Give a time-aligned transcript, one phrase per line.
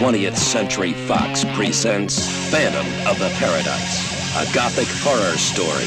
[0.00, 4.00] 20th Century Fox presents Phantom of the Paradise,
[4.34, 5.84] a gothic horror story.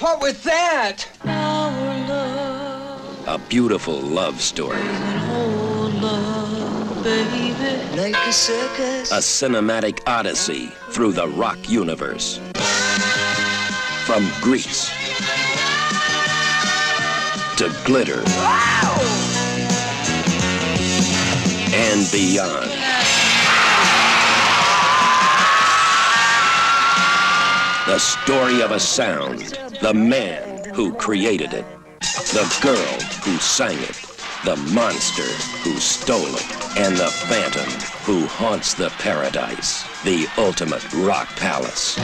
[0.00, 1.06] What was that?
[3.26, 4.80] A beautiful love story.
[7.94, 9.12] Like a circus.
[9.12, 12.38] A cinematic odyssey through the rock universe.
[14.06, 14.88] From grease
[17.58, 18.22] to glitter
[21.74, 22.70] and beyond.
[27.86, 31.66] The story of a sound, the man who created it,
[32.32, 34.00] the girl who sang it,
[34.44, 35.22] the monster
[35.62, 37.70] who stole it, and the phantom
[38.04, 41.98] who haunts the paradise, the ultimate rock palace.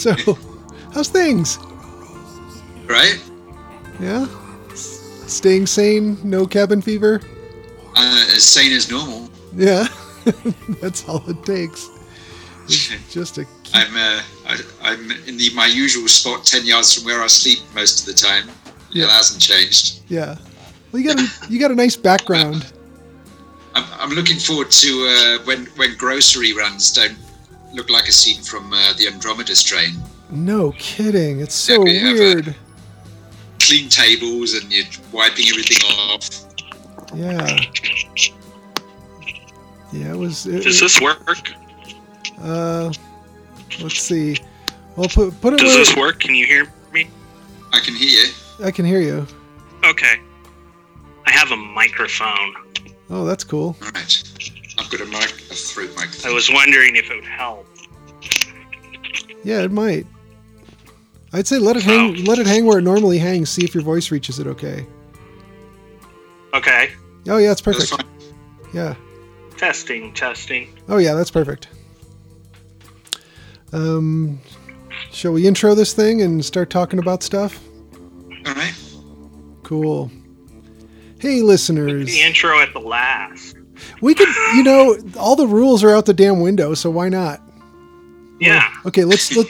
[0.04, 0.14] So,
[0.94, 1.58] how's things?
[2.86, 3.20] Right?
[4.00, 4.26] Yeah?
[4.74, 6.16] Staying sane?
[6.24, 7.20] No cabin fever?
[7.94, 9.28] Uh, as sane as normal.
[9.54, 9.86] Yeah.
[10.80, 11.90] That's all it takes.
[12.64, 17.04] It's just a I'm uh, I, I'm in the, my usual spot, ten yards from
[17.04, 18.48] where I sleep most of the time.
[18.90, 19.04] Yeah.
[19.04, 20.00] It hasn't changed.
[20.08, 20.36] yeah.
[20.92, 22.72] Well, you got a, you got a nice background.
[23.74, 27.18] I'm, I'm looking forward to uh, when when grocery runs don't
[27.72, 29.94] look like a scene from uh, the Andromeda Strain.
[30.30, 31.40] No kidding.
[31.40, 32.54] It's so Yeah, we have a- weird.
[33.60, 36.28] Clean tables and you're wiping everything off.
[37.14, 37.58] Yeah.
[39.92, 40.46] Yeah, it was.
[40.46, 41.50] It, Does this work?
[42.40, 42.92] Uh,
[43.80, 44.36] let's see.
[44.96, 46.20] Well, put put it Does where this work?
[46.20, 47.10] Can you hear me?
[47.72, 48.32] I can hear you.
[48.64, 49.26] I can hear you.
[49.84, 50.20] Okay.
[51.26, 52.54] I have a microphone.
[53.08, 53.76] Oh, that's cool.
[53.82, 54.22] All right.
[54.80, 55.90] I've got a mic, a throat
[56.24, 57.66] I was wondering if it would help.
[59.44, 60.06] Yeah, it might.
[61.34, 62.16] I'd say let it hang.
[62.16, 62.22] Oh.
[62.22, 63.50] Let it hang where it normally hangs.
[63.50, 64.46] See if your voice reaches it.
[64.46, 64.86] Okay.
[66.54, 66.92] Okay.
[67.28, 67.90] Oh yeah, it's That's perfect.
[67.90, 68.34] fine.
[68.72, 68.94] Yeah.
[69.58, 70.74] Testing, testing.
[70.88, 71.68] Oh yeah, that's perfect.
[73.72, 74.40] Um,
[75.12, 77.62] shall we intro this thing and start talking about stuff?
[78.46, 78.74] All right.
[79.62, 80.10] Cool.
[81.18, 82.06] Hey, listeners.
[82.06, 83.56] The intro at the last.
[84.00, 87.40] We could, you know, all the rules are out the damn window, so why not?
[88.40, 88.68] Yeah.
[88.86, 89.46] Okay, let's let,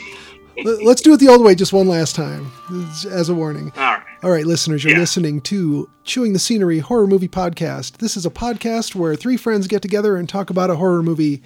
[0.65, 2.51] let- let's do it the old way just one last time,
[3.09, 3.71] as a warning.
[3.77, 4.03] All right.
[4.23, 4.99] All right, listeners, you're Yeah.
[4.99, 7.97] listening to Chewing the Scenery Horror Movie Podcast.
[7.97, 11.41] This is a podcast where three friends get together and talk about a horror movie.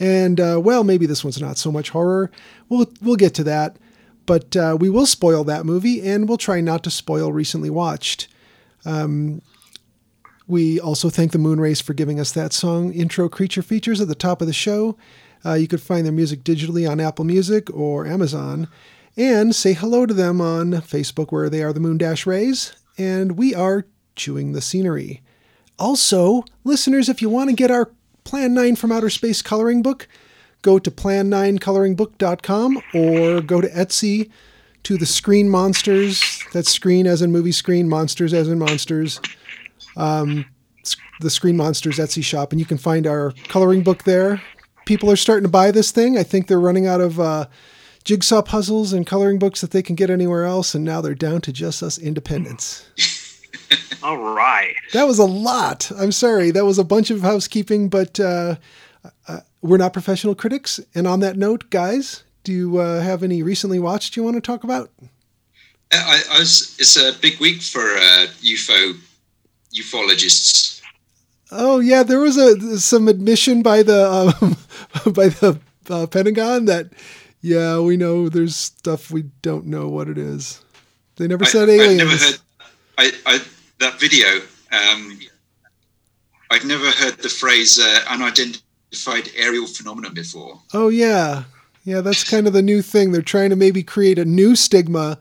[0.00, 2.30] And uh, well, maybe this one's not so much horror.
[2.68, 3.76] We'll we'll get to that,
[4.26, 8.26] but uh, we will spoil that movie, and we'll try not to spoil recently watched.
[8.84, 9.40] Um,
[10.46, 14.08] we also thank the Moon Rays for giving us that song intro creature features at
[14.08, 14.96] the top of the show.
[15.44, 18.68] Uh, you could find their music digitally on Apple Music or Amazon,
[19.16, 23.38] and say hello to them on Facebook, where they are the Moon Dash Rays, and
[23.38, 25.22] we are Chewing the Scenery.
[25.78, 27.90] Also, listeners, if you want to get our
[28.24, 30.08] Plan 9 from Outer Space coloring book,
[30.62, 34.30] go to plan9coloringbook.com or go to Etsy
[34.84, 36.42] to the Screen Monsters.
[36.52, 39.20] That's screen as in movie screen, monsters as in monsters.
[39.96, 40.46] Um,
[41.20, 44.42] the Screen Monsters Etsy shop, and you can find our coloring book there.
[44.84, 46.18] People are starting to buy this thing.
[46.18, 47.46] I think they're running out of uh,
[48.04, 51.40] jigsaw puzzles and coloring books that they can get anywhere else, and now they're down
[51.42, 52.86] to just us independents.
[54.02, 54.74] All right.
[54.92, 55.90] That was a lot.
[55.98, 56.50] I'm sorry.
[56.50, 58.56] That was a bunch of housekeeping, but uh,
[59.26, 60.78] uh, we're not professional critics.
[60.94, 64.42] And on that note, guys, do you uh, have any recently watched you want to
[64.42, 64.90] talk about?
[65.90, 68.98] I, I was, it's a big week for uh, UFO
[69.74, 70.80] ufologists.
[71.50, 74.56] Oh yeah, there was a some admission by the um,
[75.12, 76.92] by the uh, Pentagon that
[77.40, 80.62] yeah we know there's stuff we don't know what it is.
[81.16, 81.98] They never I, said I've aliens.
[81.98, 82.38] never heard
[82.98, 83.38] I, I,
[83.80, 84.28] that video.
[84.72, 85.18] Um,
[86.50, 90.60] I've never heard the phrase uh, unidentified aerial phenomenon before.
[90.72, 91.44] Oh yeah,
[91.84, 93.12] Yeah, that's kind of the new thing.
[93.12, 95.18] They're trying to maybe create a new stigma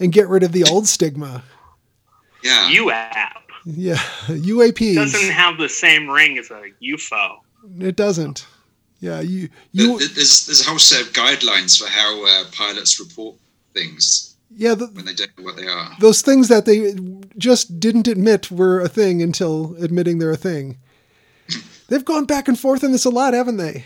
[0.00, 1.42] and get rid of the old stigma.
[2.42, 2.70] Yeah.
[2.70, 3.32] UAP
[3.64, 3.96] Yeah,
[4.28, 4.94] UAPs.
[4.94, 7.38] doesn't have the same ring as a UFO.
[7.80, 8.46] it doesn't.
[9.00, 13.36] Yeah, you you there's there's a whole set of guidelines for how uh, pilots report
[13.72, 15.90] things yeah, the, when they don't know what they are.
[16.00, 16.94] those things that they
[17.36, 20.78] just didn't admit were a thing until admitting they're a thing.
[21.88, 23.84] They've gone back and forth on this a lot, haven't they?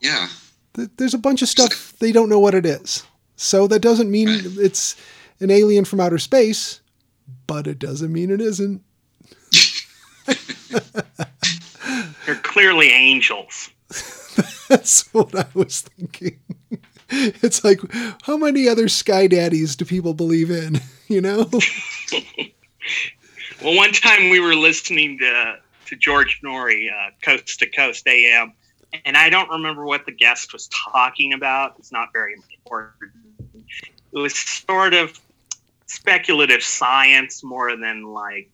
[0.00, 0.28] Yeah.
[0.96, 3.02] There's a bunch of stuff they don't know what it is.
[3.36, 4.46] So that doesn't mean Right.
[4.58, 4.96] it's
[5.40, 6.80] an alien from outer space,
[7.46, 8.82] but it doesn't mean it isn't.
[12.26, 13.70] They're clearly angels.
[14.68, 16.38] That's what I was thinking.
[17.10, 17.80] It's like,
[18.22, 20.80] how many other sky daddies do people believe in?
[21.06, 21.50] You know?
[23.62, 25.56] Well, one time we were listening to
[25.86, 28.52] to George Noory, uh, Coast to Coast AM,
[29.04, 31.74] and I don't remember what the guest was talking about.
[31.78, 33.12] It's not very important.
[34.12, 35.18] It was sort of
[35.94, 38.50] speculative science more than like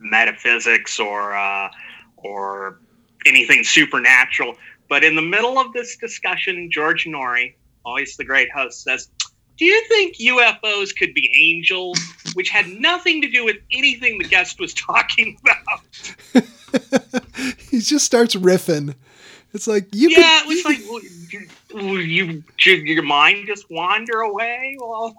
[0.00, 1.70] metaphysics or uh,
[2.16, 2.80] or
[3.26, 4.56] anything supernatural.
[4.88, 7.54] But in the middle of this discussion, George Noory,
[7.84, 9.08] always the great host, says,
[9.56, 11.98] "Do you think UFOs could be angels?"
[12.34, 16.44] Which had nothing to do with anything the guest was talking about.
[17.70, 18.94] he just starts riffing.
[19.52, 20.52] It's like, you yeah, could.
[20.52, 20.78] it was like,
[21.74, 25.12] well, you, you, your mind just wander away while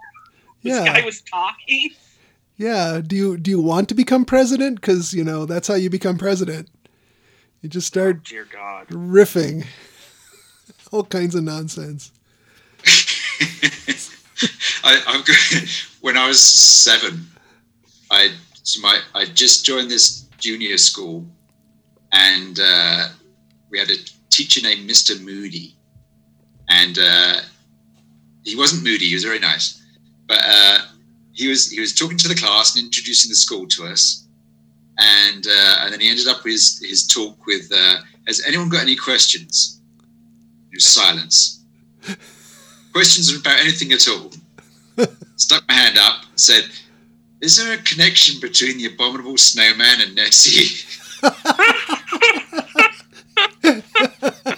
[0.63, 0.85] this Yeah.
[0.85, 1.91] guy was talking?
[2.57, 3.01] Yeah.
[3.05, 4.75] Do you do you want to become president?
[4.81, 6.69] Because you know that's how you become president.
[7.61, 8.87] You just start Dear God.
[8.87, 9.65] riffing,
[10.91, 12.11] all kinds of nonsense.
[14.83, 15.69] I, I'm good.
[16.01, 17.27] When I was seven,
[18.09, 18.29] I
[18.63, 21.25] so my I just joined this junior school,
[22.11, 23.09] and uh,
[23.69, 23.95] we had a
[24.29, 25.19] teacher named Mr.
[25.21, 25.75] Moody,
[26.69, 27.35] and uh,
[28.43, 29.05] he wasn't moody.
[29.07, 29.80] He was very nice,
[30.31, 30.79] but uh,
[31.33, 34.25] he was he was talking to the class and introducing the school to us,
[34.97, 37.97] and uh, and then he ended up his his talk with, uh,
[38.27, 39.81] "Has anyone got any questions?"
[40.69, 41.65] There was silence.
[42.93, 44.31] questions about anything at all?
[45.35, 46.63] Stuck my hand up, said,
[47.41, 50.87] "Is there a connection between the abominable snowman and Nessie?"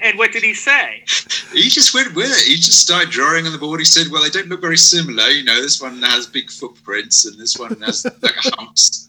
[0.00, 1.04] And what did he say?
[1.52, 2.46] He just went with it.
[2.46, 3.80] He just started drawing on the board.
[3.80, 5.28] He said, "Well, they don't look very similar.
[5.28, 9.08] You know, this one has big footprints, and this one has like humps."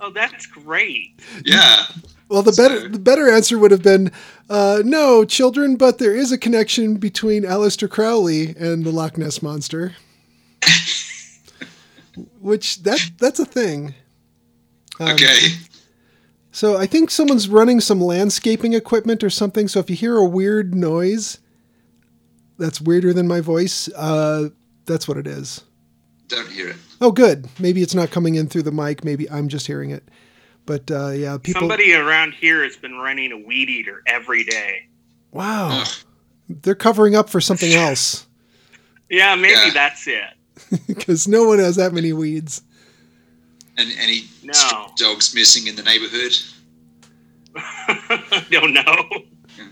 [0.00, 1.14] Oh, that's great.
[1.44, 1.84] Yeah,
[2.28, 4.12] Well, the better the better answer would have been,
[4.48, 9.42] uh, no, children, but there is a connection between Aleister Crowley and the Loch Ness
[9.42, 9.94] monster.
[12.40, 13.94] Which that that's a thing.
[14.98, 15.38] Um, okay.
[16.52, 19.68] So I think someone's running some landscaping equipment or something.
[19.68, 21.38] So if you hear a weird noise,
[22.58, 23.88] that's weirder than my voice.
[23.96, 24.48] Uh,
[24.84, 25.62] that's what it is.
[26.28, 26.76] Don't hear it.
[27.00, 27.48] Oh, good.
[27.58, 29.04] Maybe it's not coming in through the mic.
[29.04, 30.08] Maybe I'm just hearing it.
[30.66, 31.60] But uh, yeah, people.
[31.60, 34.86] Somebody around here has been running a weed eater every day.
[35.32, 35.88] Wow, Ugh.
[36.48, 38.26] they're covering up for something else
[39.08, 39.70] Yeah, maybe Yeah.
[39.72, 40.24] that's it.
[40.86, 42.62] because no one has that many weeds.
[43.80, 44.92] And any No.
[44.96, 46.32] dogs missing in the neighborhood?
[48.50, 49.08] Don't know.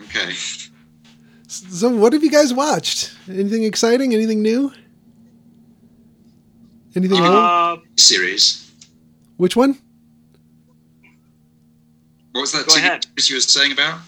[0.05, 0.33] Okay.
[1.47, 3.15] So, what have you guys watched?
[3.29, 4.15] Anything exciting?
[4.15, 4.73] Anything new?
[6.97, 7.29] Anything old?
[7.35, 8.71] Uh, Series.
[9.37, 9.79] Which one?
[12.33, 13.05] What was that Go ahead.
[13.05, 14.01] series you were saying about?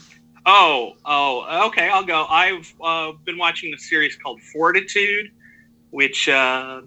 [0.46, 2.24] oh, oh, okay, I'll go.
[2.26, 5.30] I've uh, been watching a series called Fortitude,
[5.90, 6.80] which uh,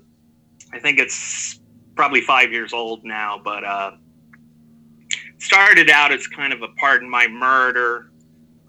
[0.74, 1.60] I think it's
[1.96, 3.92] probably five years old now, but uh,
[5.38, 8.12] started out as kind of a pardon my murder,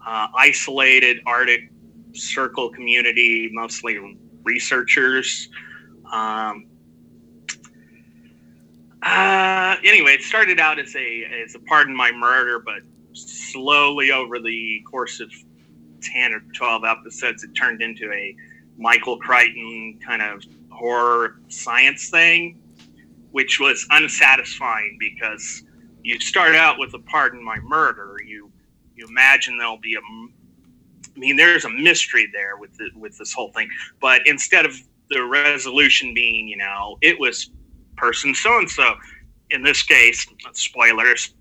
[0.05, 1.71] uh, isolated Arctic
[2.13, 3.99] Circle community, mostly
[4.43, 5.49] researchers.
[6.11, 6.67] Um,
[9.01, 12.81] uh, anyway, it started out as a as a pardon my murder, but
[13.13, 15.31] slowly over the course of
[16.01, 18.35] ten or twelve episodes, it turned into a
[18.77, 22.59] Michael Crichton kind of horror science thing,
[23.35, 25.63] which was unsatisfying because
[26.03, 28.49] you start out with a pardon my murder, you
[28.95, 33.33] you imagine there'll be a I mean, there's a mystery there with the, with this
[33.33, 33.67] whole thing,
[33.99, 34.73] but instead of
[35.09, 37.49] the resolution being, you know, it was
[37.97, 38.95] person so and so.
[39.49, 41.33] In this case, spoilers,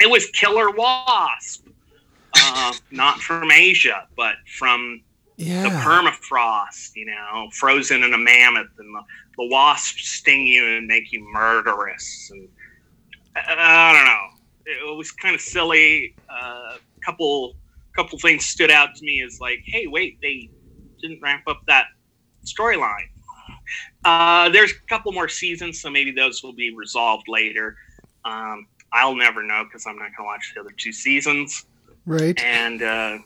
[0.00, 1.66] it was Killer Wasp,
[2.34, 5.02] uh, not from Asia, but from
[5.44, 9.02] the permafrost, you know, frozen in a mammoth, and the,
[9.38, 12.30] the wasps sting you and make you murderous.
[12.32, 12.48] And
[13.36, 16.14] uh, I don't know, it was kind of silly.
[16.28, 17.56] A couple
[17.94, 20.48] couple things stood out to me is like, hey, wait, they
[21.00, 21.86] didn't ramp up that
[22.44, 23.08] storyline.
[24.04, 27.76] Uh, there's a couple more seasons, so maybe those will be resolved later.
[28.24, 31.64] Um, I'll never know because I'm not going to watch the other two seasons.
[32.06, 32.38] Right.
[32.42, 33.18] And uh,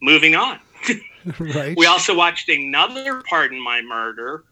[0.00, 0.60] moving on.
[1.38, 1.76] right.
[1.76, 4.44] We also watched another Pardon My Murder,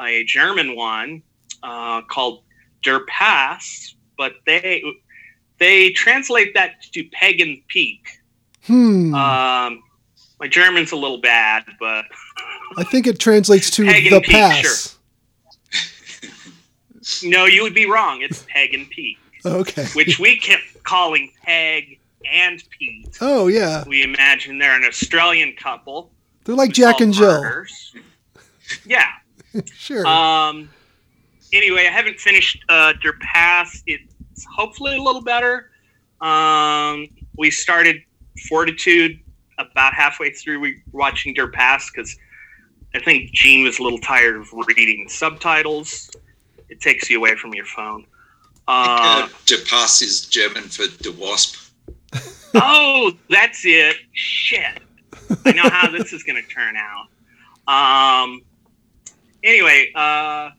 [0.00, 1.22] a German one
[1.62, 2.42] uh, called
[2.82, 4.82] Der Pass, but they
[5.58, 8.06] they translate that to Pagan Peak.
[8.64, 9.14] hmm.
[9.14, 9.82] Um,
[10.40, 12.04] my German's a little bad, but
[12.76, 14.96] I think it translates to Pagan the Peak, pass.
[17.24, 18.22] no, you would be wrong.
[18.22, 19.86] It's Pagan Peak, Okay.
[19.94, 21.98] which we kept calling Peg
[22.30, 23.16] and Pete.
[23.20, 26.10] Oh yeah, We imagine they're an Australian couple.
[26.48, 27.42] They're like who Jack and Jill.
[27.42, 27.94] murders.
[28.86, 29.06] Yeah.
[29.74, 30.06] Sure.
[30.06, 30.68] Um.
[31.54, 33.82] Anyway, I haven't finished uh, Der Pass.
[33.86, 35.70] It's hopefully a little better.
[36.20, 37.06] Um,
[37.38, 37.96] we started
[38.48, 39.18] Fortitude
[39.58, 40.60] about halfway through.
[40.60, 42.14] We were watching Der Pass because
[42.94, 46.10] I think Gene was a little tired of reading subtitles.
[46.68, 48.04] It takes you away from your phone.
[48.68, 51.72] Uh, Uh, De Pass is German for the wasp.
[52.54, 53.96] oh, that's it.
[54.12, 54.82] Shit.
[55.44, 57.08] I know how this is going to turn out.
[57.66, 58.42] Um.
[59.44, 60.50] Anyway, uh,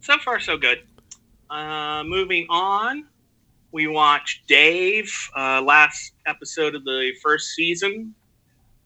[0.00, 0.82] so far so good.
[1.50, 3.06] Uh, moving on,
[3.72, 8.14] we watched Dave uh, last episode of the first season.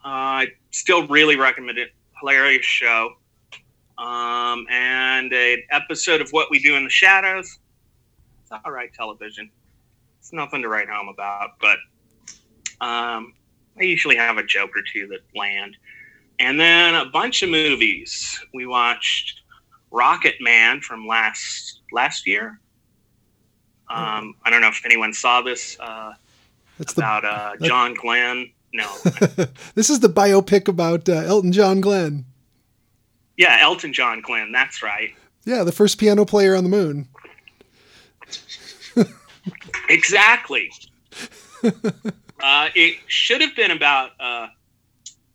[0.04, 1.90] Uh, I still really recommend it.
[2.20, 3.14] Hilarious show.
[3.98, 7.58] Um, and an episode of What We Do in the Shadows.
[8.42, 9.50] It's all right television.
[10.18, 11.78] It's nothing to write home about, but
[12.80, 13.34] um,
[13.78, 15.76] I usually have a joke or two that land.
[16.38, 18.40] And then a bunch of movies.
[18.54, 19.40] We watched
[19.90, 22.58] Rocket Man from last last year.
[23.88, 26.12] Um, I don't know if anyone saw this uh,
[26.78, 27.02] That's the.
[27.02, 28.50] about uh, John Glenn.
[28.72, 28.88] No,
[29.74, 32.24] this is the biopic about uh, Elton John Glenn.
[33.36, 34.52] yeah, Elton John Glenn.
[34.52, 35.10] That's right.
[35.44, 37.08] Yeah, the first piano player on the moon.
[39.88, 40.70] Exactly.
[42.42, 44.48] uh, it should have been about uh,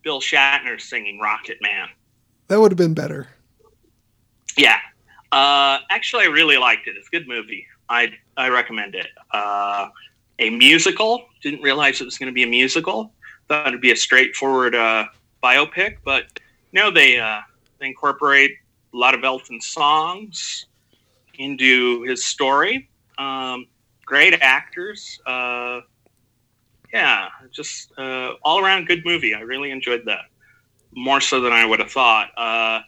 [0.03, 1.87] Bill Shatner singing Rocket Man.
[2.47, 3.27] That would have been better.
[4.57, 4.77] Yeah.
[5.31, 6.95] Uh, actually, I really liked it.
[6.97, 7.65] It's a good movie.
[7.89, 9.07] I I recommend it.
[9.31, 9.89] Uh,
[10.39, 11.25] a musical.
[11.41, 13.11] Didn't realize it was going to be a musical.
[13.47, 15.05] Thought it'd be a straightforward uh,
[15.43, 16.25] biopic, but
[16.71, 17.41] no, they uh,
[17.79, 18.51] they incorporate
[18.93, 20.65] a lot of Elton songs
[21.37, 22.89] into his story.
[23.17, 23.67] Um,
[24.05, 25.19] great actors.
[26.93, 29.33] Yeah, just uh, all around good movie.
[29.33, 30.25] I really enjoyed that
[30.93, 32.29] more so than I would have thought.
[32.37, 32.81] Uh,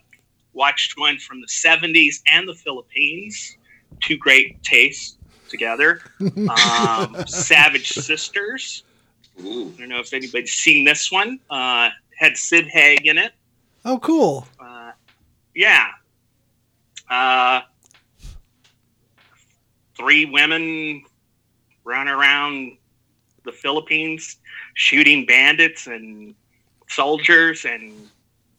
[0.52, 3.56] watched one from the 70s and the Philippines.
[4.00, 5.16] Two great tastes
[5.48, 6.00] together.
[6.20, 8.82] Um, Savage Sisters.
[9.44, 9.72] Ooh.
[9.76, 11.38] I don't know if anybody's seen this one.
[11.50, 13.32] Uh, had Sid Haig in it.
[13.84, 14.46] Oh, cool.
[14.58, 14.92] Uh,
[15.54, 15.88] yeah.
[17.10, 17.60] Uh,
[19.96, 21.04] three women
[21.84, 22.77] run around
[23.48, 24.36] the Philippines
[24.74, 26.34] shooting bandits and
[26.88, 27.92] soldiers and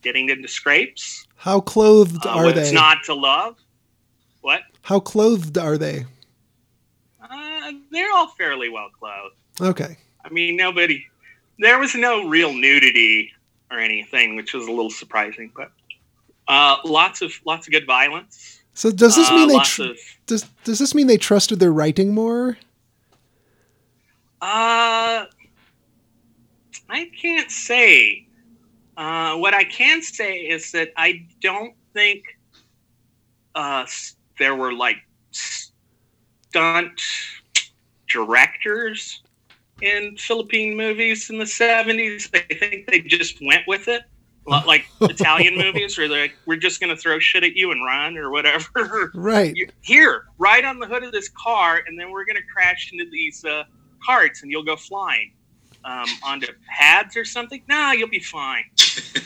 [0.01, 1.27] getting into scrapes.
[1.36, 2.72] How clothed Uh, are they?
[2.72, 3.55] not to love?
[4.41, 4.62] What?
[4.81, 6.05] How clothed are they?
[7.22, 9.36] Uh, they're all fairly well clothed.
[9.62, 9.98] Okay.
[10.25, 11.05] I mean, nobody.
[11.60, 13.31] There was no real nudity
[13.69, 15.51] or anything, which was a little surprising.
[15.55, 15.72] But
[16.48, 18.62] uh, lots of lots of good violence.
[18.74, 21.74] So does this Uh, mean they tr- of does does this mean they trusted their
[21.74, 22.58] writing more?
[24.41, 25.25] Uh,
[26.89, 28.27] I can't say.
[28.98, 32.24] Uh, what I can say is that I don't think
[33.55, 33.86] uh,
[34.38, 34.98] there were like
[35.31, 37.01] stunt
[38.10, 39.22] directors
[39.81, 42.29] in Philippine movies in the 70s.
[42.34, 44.01] I think they just went with it.
[44.48, 47.55] A lot like Italian movies where they're like, we're just going to throw shit at
[47.55, 49.12] you and run or whatever.
[49.13, 49.55] Right.
[49.81, 53.10] here, right on the hood of this car, and then we're going to crash into
[53.12, 53.63] these uh,
[54.06, 55.34] carts, and you'll go flying
[55.86, 57.62] um, onto pads or something.
[57.68, 58.63] Nah, you'll be fine.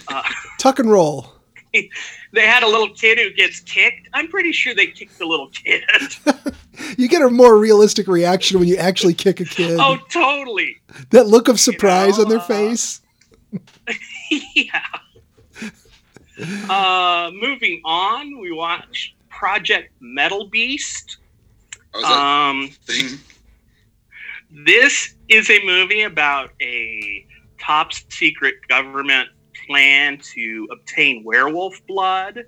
[0.10, 0.22] Uh,
[0.60, 1.32] Tuck and roll.
[1.74, 4.08] they had a little kid who gets kicked.
[4.14, 5.84] I'm pretty sure they kicked the little kid.
[6.98, 9.80] You get a more realistic reaction when you actually kick a kid.
[9.80, 10.78] oh, totally.
[11.12, 13.02] that look of surprise know, on their uh, face.
[14.56, 14.82] yeah.
[16.70, 21.18] Uh, moving on, we watched Project Metal Beast.
[21.94, 23.20] Oh, is that Um, thing?
[24.54, 27.26] This is a movie about a
[27.60, 29.30] top secret government
[29.66, 32.46] plan to obtain werewolf blood.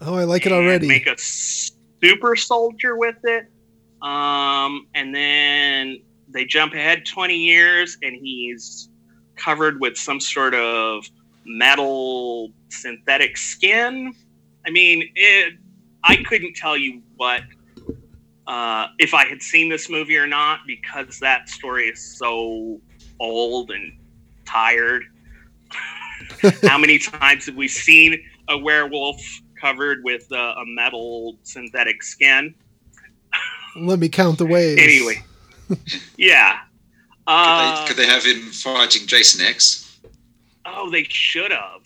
[0.00, 0.88] Oh, I like it already.
[0.88, 3.46] Make a super soldier with it.
[4.02, 8.88] Um, and then they jump ahead 20 years, and he's
[9.36, 11.08] covered with some sort of
[11.46, 14.12] metal synthetic skin.
[14.66, 15.54] I mean, it,
[16.02, 17.42] I couldn't tell you what
[18.46, 22.80] uh, if I had seen this movie or not because that story is so
[23.20, 23.96] old and
[24.44, 25.04] tired.
[26.62, 29.20] How many times have we seen a werewolf
[29.60, 32.54] covered with uh, a metal synthetic skin?
[33.76, 34.78] Let me count the ways.
[34.78, 35.22] Anyway,
[36.16, 36.60] yeah.
[37.26, 39.98] Could, Uh, they, could they have him fighting Jason X?
[40.66, 41.80] Oh, they should have.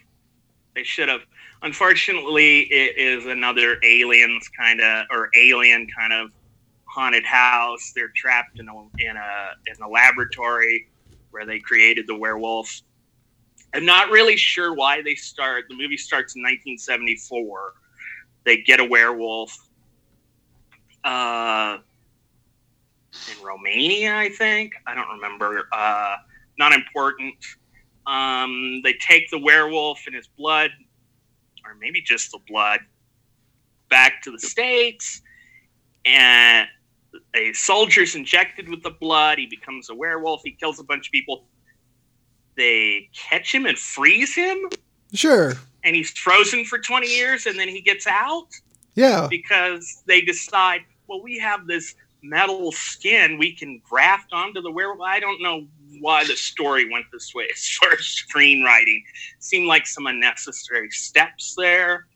[0.75, 1.23] They should have.
[1.63, 6.31] Unfortunately, it is another aliens kind of or alien kind of
[6.99, 7.93] haunted house.
[7.95, 10.89] They're trapped in a in a in a laboratory
[11.31, 12.83] where they created the werewolf.
[13.73, 15.67] I'm not really sure why they start.
[15.69, 17.75] The movie starts in 1974.
[18.45, 19.57] They get a werewolf.
[21.05, 21.79] Uh,
[23.13, 24.73] in Romania, I think.
[24.87, 25.69] I don't remember.
[25.71, 26.17] Uh,
[26.59, 27.35] not important.
[28.07, 30.71] Um, they take the werewolf and his blood,
[31.65, 32.81] or maybe just the blood,
[33.91, 35.21] back to the states,
[36.05, 36.67] and
[37.35, 39.39] a soldier's injected with the blood.
[39.39, 40.43] He becomes a werewolf.
[40.45, 41.45] He kills a bunch of people.
[42.57, 44.69] They catch him and freeze him,
[45.15, 45.55] Sure.
[45.85, 48.49] and he's frozen for 20 years, and then he gets out
[48.95, 49.29] Yeah.
[49.31, 55.01] because they decide, well, we have this metal skin we can graft onto the werewolf.
[55.09, 55.69] I don't know
[56.01, 59.03] why the story went this way as far as screenwriting.
[59.39, 62.07] Seemed like some unnecessary steps there.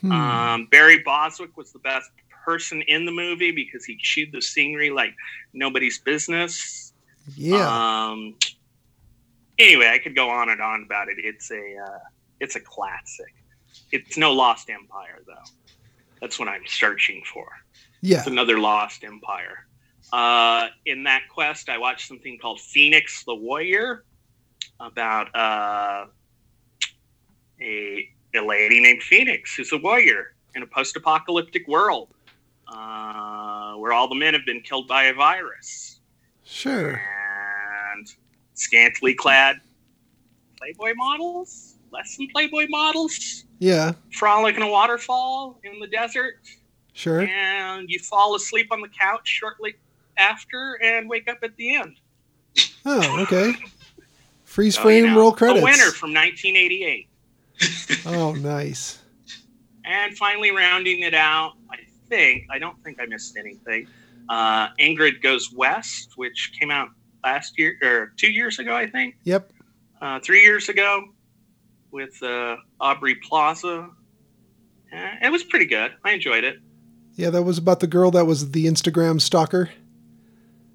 [0.00, 0.10] Hmm.
[0.12, 2.10] Um, Barry Bostwick was the best
[2.44, 5.14] person in the movie because he chewed the scenery like
[5.52, 6.92] nobody's business.
[7.36, 7.66] yeah.
[8.10, 8.34] Um,
[9.58, 11.16] anyway, I could go on and on about it.
[11.18, 11.98] It's a uh,
[12.40, 13.34] it's a classic.
[13.90, 15.50] It's no Lost Empire though.
[16.20, 17.48] That's what I'm searching for.
[18.00, 18.18] yeah.
[18.18, 19.66] It's another Lost Empire.
[20.12, 24.04] Uh, in that quest, I watched something called Phoenix the Warrior
[24.78, 26.06] about uh,
[27.60, 32.08] a, a lady named Phoenix who's a warrior in a post apocalyptic world
[32.72, 36.00] uh, where all the men have been killed by a virus.
[36.44, 37.00] Sure.
[37.94, 38.06] And
[38.54, 39.60] scantily clad
[40.58, 43.92] Playboy models, less than Playboy models, Yeah.
[44.12, 46.34] frolic in a waterfall in the desert
[46.92, 47.22] Sure.
[47.22, 49.74] and you fall asleep on the couch shortly
[50.18, 51.96] after and wake up at the end.
[52.84, 53.54] Oh, okay.
[54.44, 55.62] Freeze So, you frame, know, roll credits.
[55.62, 57.08] A winner from 1988.
[58.06, 58.98] Oh, nice.
[59.84, 61.76] And finally, rounding it out, I
[62.12, 63.86] think, I don't think I missed anything.
[64.28, 66.88] Uh, Ingrid Goes West, which came out
[67.24, 69.50] last year, or two years ago, I think, Yep.
[70.00, 71.04] uh, three years ago,
[71.90, 73.88] with uh, Aubrey Plaza.
[74.92, 75.92] Uh, it was pretty good.
[76.04, 76.58] I enjoyed it.
[77.14, 79.70] Yeah, that was about the girl that was the Instagram stalker.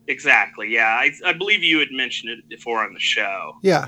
[0.08, 0.70] Exactly.
[0.74, 0.86] Yeah.
[0.88, 3.58] I, I believe you had mentioned it before on the show.
[3.62, 3.88] Yeah.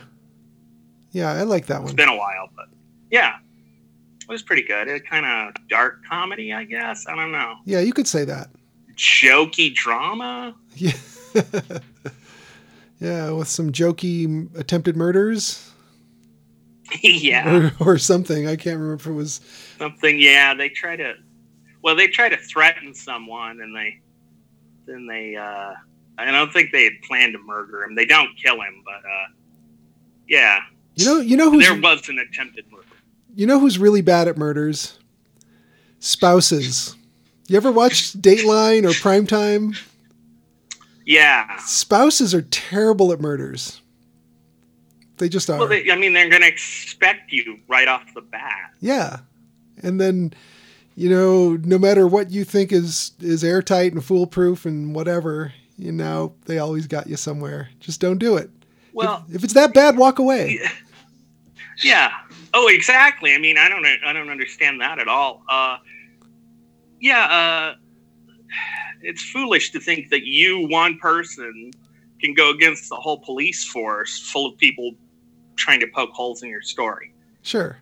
[1.11, 1.85] Yeah, I like that It's one.
[1.89, 2.65] It's been a while, but
[3.11, 3.37] yeah,
[4.31, 4.87] was pretty good.
[4.87, 7.05] It kind of dark comedy, I guess.
[7.07, 8.49] I don't know, Yeah, you could say that.
[8.95, 10.55] jokey drama.
[10.75, 10.91] Yeah.
[12.99, 15.71] yeah, with some jokey attempted murders
[17.01, 18.47] yeah, or, or something.
[18.47, 19.41] I can't remember if it was.
[19.77, 20.19] something.
[20.19, 21.15] Yeah, they try to.
[21.83, 23.99] Well, they try to threaten someone, and they
[24.87, 25.35] then they.
[25.35, 25.73] uh
[26.17, 27.95] I don't think they had planned to murder him.
[27.95, 29.27] They don't kill him, but uh
[30.27, 30.61] yeah,
[30.95, 32.78] You know, you know who's there was an attempted murder.
[33.39, 34.99] You know who's really bad at murders?
[35.99, 36.95] Spouses.
[37.47, 39.79] You ever watch Dateline or Primetime?
[41.05, 41.57] Yeah.
[41.59, 43.81] Spouses are terrible at murders.
[45.17, 45.57] They just are.
[45.57, 48.73] Well, they, I mean, they're going to expect you right off the bat.
[48.81, 49.19] Yeah.
[49.81, 50.33] And then,
[50.95, 55.93] you know, no matter what you think is is airtight and foolproof and whatever, you
[55.93, 57.69] know, they always got you somewhere.
[57.79, 58.49] Just don't do it.
[58.93, 60.59] Well, if, if it's that bad, walk away.
[61.81, 62.11] Yeah.
[62.53, 63.33] Oh, exactly.
[63.33, 65.43] I mean, I don't, I don't understand that at all.
[65.49, 65.77] Uh,
[66.99, 67.25] yeah.
[67.25, 67.75] Uh,
[69.01, 71.71] it's foolish to think that you, one person,
[72.21, 74.93] can go against the whole police force full of people
[75.55, 77.13] trying to poke holes in your story.
[77.41, 77.77] Sure.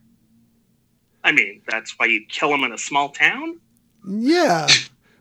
[1.23, 3.59] I mean, that's why you kill them in a small town.
[4.07, 4.67] Yeah.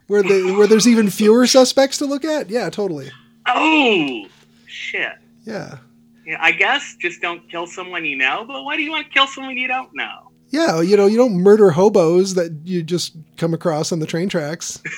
[0.06, 2.48] Where the where there's even fewer suspects to look at?
[2.48, 3.10] Yeah, totally.
[3.48, 4.26] Oh,
[4.66, 5.14] shit.
[5.44, 5.78] Yeah.
[6.26, 8.44] Yeah, I guess just don't kill someone you know.
[8.46, 10.30] But why do you want to kill someone you don't know?
[10.50, 14.28] Yeah, you know, you don't murder hobos that you just come across on the train
[14.28, 14.82] tracks.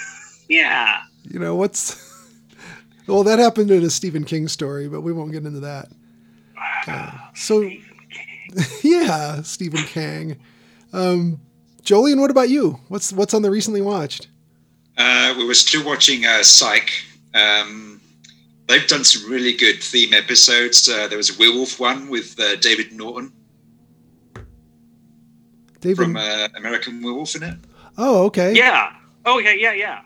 [0.48, 1.02] Yeah.
[1.24, 2.02] You know, what's
[3.06, 5.88] Well, that happened in a Stephen King story, but we won't get into that.
[6.86, 7.70] Uh, so
[8.82, 10.38] yeah, Stephen King.
[10.92, 11.40] Um,
[11.82, 12.80] Jolien, what about you?
[12.88, 14.28] What's what's on the recently watched?
[14.96, 16.90] Uh, we were still watching uh, Psych.
[17.34, 17.97] Um,
[18.68, 20.88] they've done some really good theme episodes.
[20.88, 23.32] Uh, there was a werewolf one with uh, David Naughton
[25.80, 25.96] David.
[25.96, 27.56] from uh, American Werewolf in it.
[27.96, 28.54] oh, okay.
[28.54, 28.92] Yeah.
[29.24, 30.02] Oh yeah, yeah, yeah.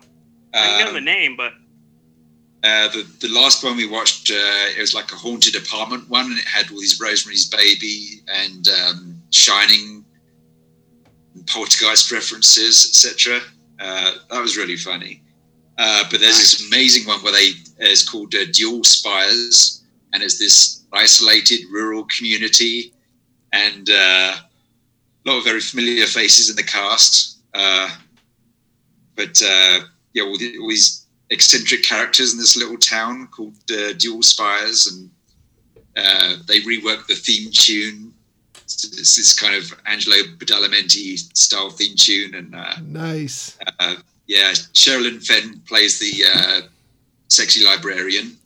[0.55, 1.53] I know Um, the name, but
[2.65, 6.27] Uh, the the last one we watched, uh, it was like a haunted apartment one,
[6.27, 10.05] and it had all these Rosemary's Baby and um, Shining,
[11.35, 13.41] and Poltergeist references, etc.
[13.81, 15.23] Uh, that was really funny.
[15.79, 17.51] Uh, but there's this amazing one where they
[17.91, 22.93] it's called uh, Dual Spires, and it's this isolated rural community,
[23.53, 27.39] and uh, a lot of very familiar faces in the cast.
[27.55, 27.91] Uh,
[29.17, 29.81] but uh,
[30.15, 34.87] yeah, all, the, all these eccentric characters in this little town called uh, Dual Spires,
[34.87, 35.11] and
[35.97, 38.13] uh, they reworked the theme tune.
[38.65, 43.59] It's, it's this kind of Angelo Badalamenti style theme tune, and uh, Nice.
[43.81, 46.61] uh, yeah, Sherilyn Fenn plays the uh,
[47.33, 48.37] sexy librarian.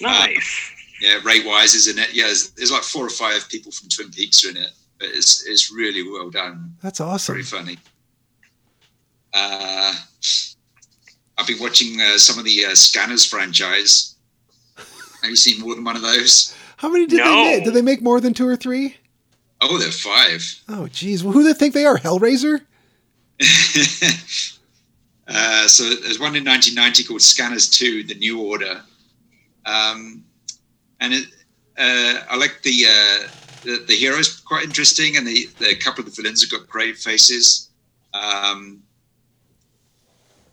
[0.00, 0.70] nice.
[1.00, 2.14] Yeah, Ray Wise is in it.
[2.14, 5.08] Yeah, there's, there's like four or five people from Twin Peaks are in it, but
[5.12, 6.74] it's it's really well done.
[6.82, 7.34] That's awesome.
[7.34, 7.78] Very funny.
[9.32, 9.94] Uh,
[11.36, 14.14] I've been watching uh, some of the uh, Scanners franchise.
[14.76, 16.54] Have you seen more than one of those?
[16.76, 17.24] How many did No.
[17.24, 17.64] they make?
[17.64, 18.96] Did they make more than two or three?
[19.60, 20.44] Oh, there are five.
[20.68, 21.24] Oh, geez.
[21.24, 21.98] Well, who do they think they are?
[21.98, 22.60] Hellraiser?
[25.28, 28.82] uh, so there's one in 1990 called Scanners 2, The New Order.
[29.64, 30.24] Um,
[31.00, 31.26] and it,
[31.78, 33.28] uh, I like the, uh,
[33.64, 36.96] the the heroes quite interesting, and the, the couple of the villains have got great
[36.96, 37.70] faces.
[38.12, 38.82] Um,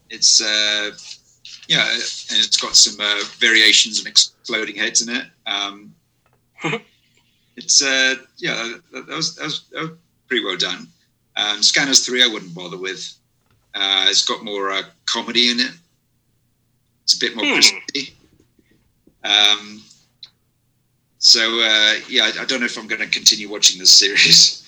[0.10, 0.92] it's uh,
[1.68, 2.02] yeah, and
[2.40, 5.26] it's got some uh, variations and exploding heads in it.
[5.46, 5.94] Um,
[7.56, 9.92] it's uh, yeah, that, that was, that was that was
[10.28, 10.88] pretty well done.
[11.36, 13.14] Um, Scanners three, I wouldn't bother with.
[13.74, 15.72] Uh, it's got more uh, comedy in it.
[17.04, 17.54] It's a bit more Hmm.
[17.54, 18.14] crispy.
[19.24, 19.82] Um,
[21.20, 24.58] so uh, yeah, I, I don't know if I'm going to continue watching this series.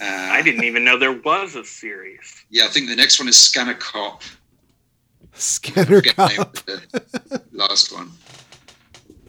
[0.00, 2.44] Uh, I didn't even know there was a series.
[2.50, 4.22] Yeah, I think the next one is Scanner Cop.
[5.34, 6.54] Scanner Forget Cop.
[6.54, 8.10] the last one.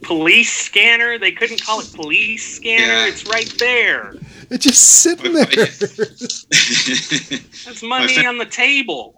[0.03, 1.17] Police scanner.
[1.17, 2.85] They couldn't call it police scanner.
[2.85, 3.07] Yeah.
[3.07, 4.15] It's right there.
[4.49, 5.45] It's just sitting there.
[7.65, 9.15] That's money fa- on the table.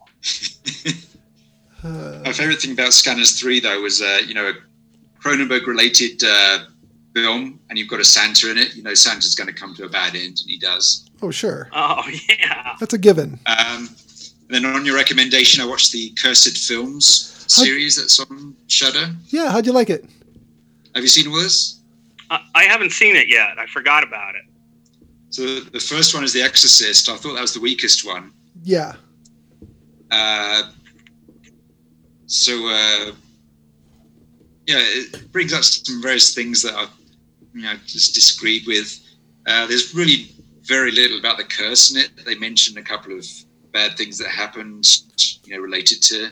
[1.84, 4.54] My favorite thing about Scanners 3, though, was, uh, you know, a
[5.22, 6.60] Cronenberg related uh,
[7.14, 8.76] film, and you've got a Santa in it.
[8.76, 11.10] You know, Santa's going to come to a bad end, and he does.
[11.22, 11.70] oh, sure.
[11.74, 12.76] Oh yeah.
[12.80, 13.40] That's a given.
[13.46, 13.90] Um,
[14.48, 19.12] and then on your recommendation, I watched the Cursed Films series that's on Shudder.
[19.28, 20.06] Yeah, how'd you like it?
[20.96, 21.82] Have you seen all this?
[22.30, 23.60] I, I haven't seen it yet.
[23.60, 24.44] I forgot about it.
[25.30, 27.10] So the first one is The Exorcist.
[27.10, 28.32] I thought that was the weakest one.
[28.64, 28.94] Yeah.
[30.10, 30.72] Uh,
[32.26, 33.12] so uh,
[34.68, 36.88] yeah, it brings up some various things that I,
[37.54, 39.00] you know, just disagreed with.
[39.46, 40.32] Uh, there's really
[40.64, 42.12] very little about the curse in it.
[42.26, 43.26] They mention a couple of
[43.74, 44.88] bad things that happened,
[45.44, 46.30] you know, related to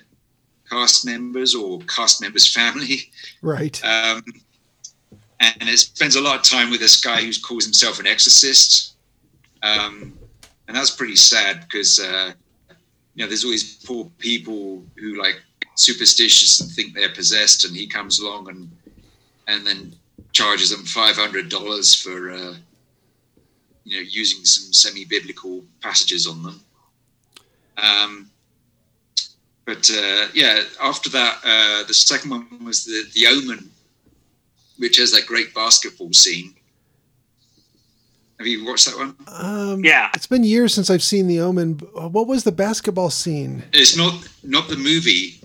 [0.70, 3.12] cast members or cast members' family.
[3.42, 3.84] Right.
[3.84, 4.24] Um,
[5.60, 8.96] and it spends a lot of time with this guy who calls himself an exorcist.
[9.62, 10.18] Um,
[10.68, 12.34] and that's pretty sad because, uh,
[13.16, 15.42] you know, there's always poor people who like
[15.76, 18.70] superstitious and think they're possessed, and he comes along and
[19.48, 19.94] and then
[20.32, 22.56] charges them five hundred dollars for uh,
[23.84, 26.62] you know using some semi-biblical passages on them.
[27.78, 28.30] Um,
[29.66, 33.70] but uh, yeah, after that, uh, the second one was the the Omen,
[34.78, 36.56] which has that great basketball scene.
[38.40, 39.16] Have you watched that one?
[39.28, 40.10] Um, Yeah.
[40.14, 41.80] It's been years since I've seen The Omen.
[41.94, 43.64] What was the basketball scene?
[43.72, 45.40] It's not not the movie,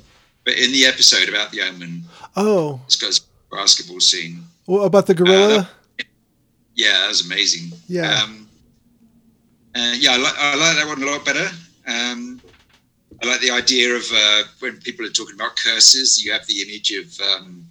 [0.45, 2.05] but in the episode about the Omen,
[2.37, 3.21] Oh, it's got a
[3.55, 4.43] basketball scene.
[4.67, 5.69] well, about the gorilla?
[6.75, 7.73] Yeah, that was amazing.
[7.89, 8.23] Yeah.
[8.23, 8.49] Um,
[9.75, 11.49] uh, yeah, I like, I like that one a lot better.
[11.87, 12.41] Um,
[13.23, 16.63] I like the idea of uh, when people are talking about curses, you have the
[16.63, 17.67] image of um,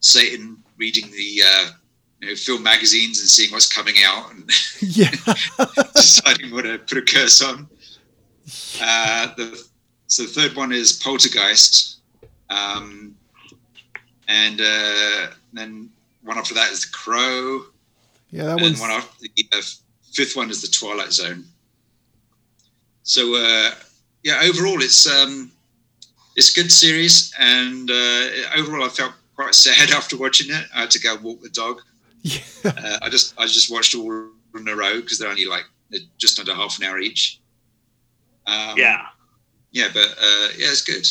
[0.00, 1.70] Satan reading the uh,
[2.20, 5.12] you know, film magazines and seeing what's coming out and yeah.
[5.94, 7.68] deciding what to put a curse on.
[8.82, 9.64] Uh, the,
[10.08, 12.00] so the third one is Poltergeist.
[12.50, 13.14] Um,
[14.26, 15.88] and uh, then
[16.24, 17.60] one after that is The Crow.
[18.32, 18.80] Yeah, that and one's.
[18.80, 19.62] one after the uh,
[20.12, 21.44] fifth one is The Twilight Zone.
[23.04, 23.70] So uh,
[24.24, 25.52] yeah, overall it's um,
[26.34, 28.24] it's a good series, and uh,
[28.56, 30.64] overall I felt quite sad after watching it.
[30.74, 31.80] I had to go walk the dog.
[32.24, 32.38] Yeah.
[32.64, 34.12] Uh, I just I just watched all
[34.54, 37.40] in a row because they're only like they're just under half an hour each.
[38.46, 39.06] Um, Yeah.
[39.72, 41.04] yeah, but uh, yeah, it's good.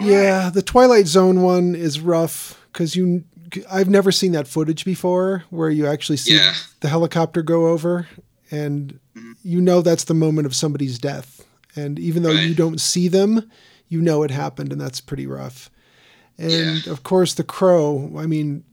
[0.00, 3.24] Yeah, the Twilight Zone one is rough because you.
[3.70, 6.54] I've never seen that footage before where you actually see Yeah.
[6.80, 8.06] the helicopter go over,
[8.50, 8.98] and
[9.42, 11.44] you know that's the moment of somebody's death.
[11.76, 13.50] And even though you don't see them,
[13.88, 15.68] you know it happened, and that's pretty rough.
[16.40, 16.92] And Yeah.
[16.92, 18.12] of course, the crow.
[18.16, 18.64] I mean,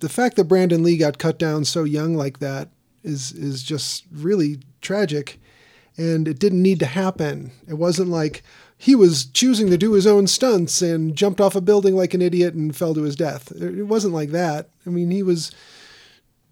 [0.00, 2.70] the fact that Brandon Lee got cut down so young like that
[3.04, 5.38] is is just really tragic.
[5.98, 7.50] And it didn't need to happen.
[7.68, 8.42] It wasn't like
[8.78, 12.22] he was choosing to do his own stunts and jumped off a building like an
[12.22, 13.52] idiot and fell to his death.
[13.52, 14.70] It wasn't like that.
[14.86, 15.50] I mean, he was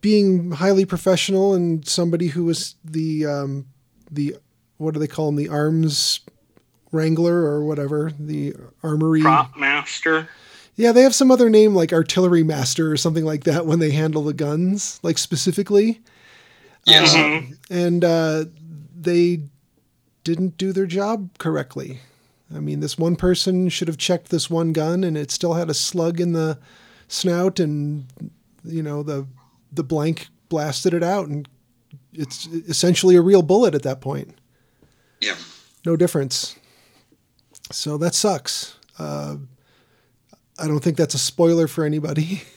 [0.02, 3.66] being highly professional and somebody who was the um,
[4.10, 4.36] the
[4.76, 6.20] what do they call him the arms
[6.92, 10.28] wrangler or whatever the armory Prop master.
[10.78, 13.90] Yeah, they have some other name like artillery master or something like that when they
[13.90, 16.00] handle the guns, like specifically.
[16.86, 17.12] Yes.
[17.68, 18.44] And uh,
[18.96, 19.40] they
[20.22, 21.98] didn't do their job correctly.
[22.54, 25.68] I mean, this one person should have checked this one gun, and it still had
[25.68, 26.58] a slug in the
[27.08, 28.06] snout, and
[28.64, 29.26] you know the
[29.72, 31.46] the blank blasted it out, and
[32.14, 34.38] it's essentially a real bullet at that point
[35.20, 35.34] Yeah.
[35.84, 36.56] no difference.
[37.70, 38.76] So that sucks.
[38.98, 39.36] Uh,
[40.58, 42.42] I don't think that's a spoiler for anybody.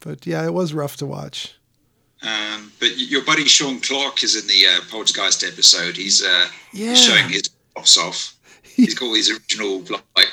[0.00, 1.54] But yeah, it was rough to watch.
[2.22, 5.96] Um, but your buddy Sean Clark is in the uh, Poltergeist episode.
[5.96, 6.94] He's uh, Yeah.
[6.94, 8.34] showing his props off.
[8.64, 9.84] He's got all these original
[10.16, 10.26] like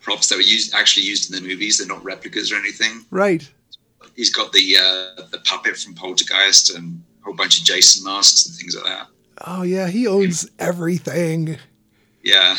[0.00, 1.78] props that were used actually used in the movies.
[1.78, 3.04] They're not replicas or anything.
[3.10, 3.48] Right.
[4.14, 8.46] He's got the uh, the puppet from Poltergeist and a whole bunch of Jason masks
[8.46, 9.08] and things like that.
[9.44, 11.58] Oh yeah, he owns everything.
[12.22, 12.56] Yeah.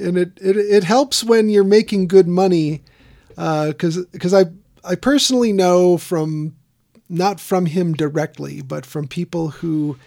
[0.00, 2.82] And it, it it helps when you're making good money
[3.36, 4.46] because because I
[4.84, 6.56] I personally know from
[7.08, 9.98] not from him directly but from people who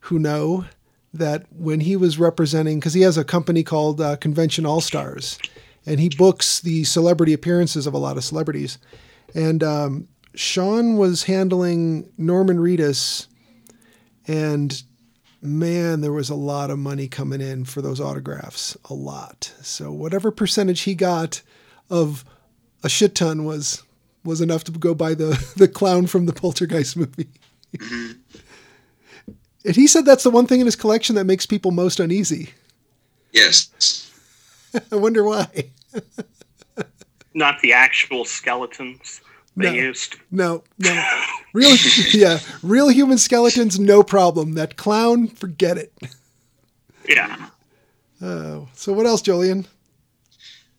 [0.00, 0.66] who know
[1.14, 5.38] that when he was representing because he has a company called uh, Convention All Stars
[5.86, 8.78] and he books the celebrity appearances of a lot of celebrities.
[9.34, 13.26] And um, Sean was handling Norman Reedus
[14.26, 14.82] and
[15.42, 19.52] man, there was a lot of money coming in for those autographs, a lot.
[19.60, 21.42] So whatever percentage he got
[21.90, 22.24] of
[22.82, 23.82] a shit ton was
[24.24, 27.28] was enough to go buy the the clown from the Poltergeist movie.
[27.76, 28.12] Mm-hmm.
[29.64, 32.50] and he said that's the one thing in his collection that makes people most uneasy.
[33.32, 34.10] Yes.
[34.92, 35.70] I wonder why.
[37.34, 39.22] Not the actual skeletons
[39.56, 39.72] they No.
[39.72, 40.16] used.
[40.30, 41.04] No, no.
[41.54, 41.76] Real
[42.14, 44.54] yeah, real human skeletons no problem.
[44.54, 45.92] That clown, forget it.
[47.06, 47.48] Yeah.
[48.22, 49.66] Oh, so what else, Jolien?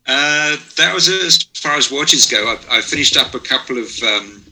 [0.06, 2.56] Uh, that was as far as watches go.
[2.70, 4.44] I, I finished up a couple of um,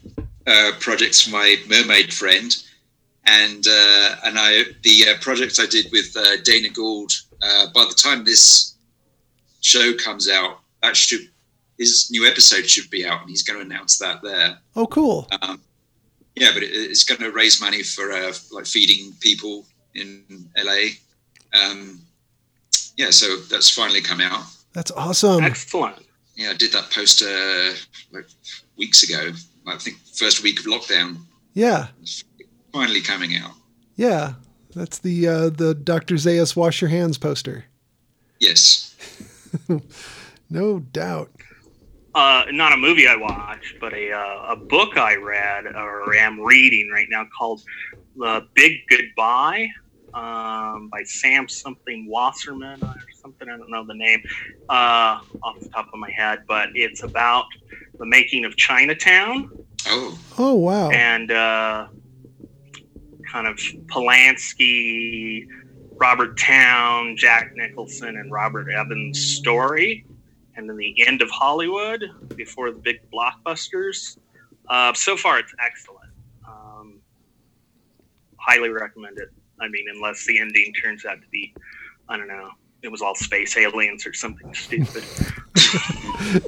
[0.47, 2.55] uh, projects for my mermaid friend,
[3.25, 7.13] and uh, and I the uh, project I did with uh, Dana Gould.
[7.43, 8.75] Uh, by the time this
[9.61, 11.29] show comes out, that should
[11.79, 14.59] his new episode should be out, and he's going to announce that there.
[14.77, 15.29] Oh, cool.
[15.43, 15.61] Um,
[16.37, 20.95] yeah, but it, it's going to raise money for uh, like feeding people in LA.
[21.53, 22.01] Um,
[22.97, 24.45] yeah, so that's finally come out.
[24.73, 25.45] That's awesome.
[25.45, 25.97] Excellent.
[26.35, 27.73] Yeah, I did that poster
[28.13, 28.27] like
[28.77, 29.33] weeks ago.
[29.67, 31.19] I think first week of lockdown.
[31.53, 31.89] Yeah.
[32.73, 33.53] Finally coming out.
[33.97, 34.35] Yeah,
[34.75, 36.15] that's the uh, the Dr.
[36.15, 37.67] Zaius wash your hands poster.
[38.41, 38.97] Yes.
[40.53, 41.31] No doubt.
[42.15, 46.39] Uh, not a movie I watched, but a, uh, a book I read or am
[46.41, 47.63] reading right now called
[48.17, 49.69] The Big Goodbye
[50.13, 53.49] um, by Sam something Wasserman or something.
[53.49, 54.23] I don't know the name
[54.69, 57.47] uh, off the top of my head, but it's about
[57.99, 59.51] the making of Chinatown
[59.87, 60.91] Oh, Oh wow.
[60.91, 61.87] and uh,
[63.31, 65.47] kind of Polanski,
[65.97, 70.05] Robert Towne, Jack Nicholson, and Robert Evans' story,
[70.57, 72.05] and then the end of Hollywood
[72.37, 74.19] before the big blockbusters.
[74.69, 76.11] Uh, so far, it's excellent.
[76.47, 77.01] Um,
[78.39, 79.29] highly recommend it.
[79.61, 81.55] I mean, unless the ending turns out to be,
[82.09, 82.51] I don't know,
[82.83, 85.05] it was all space aliens or something stupid.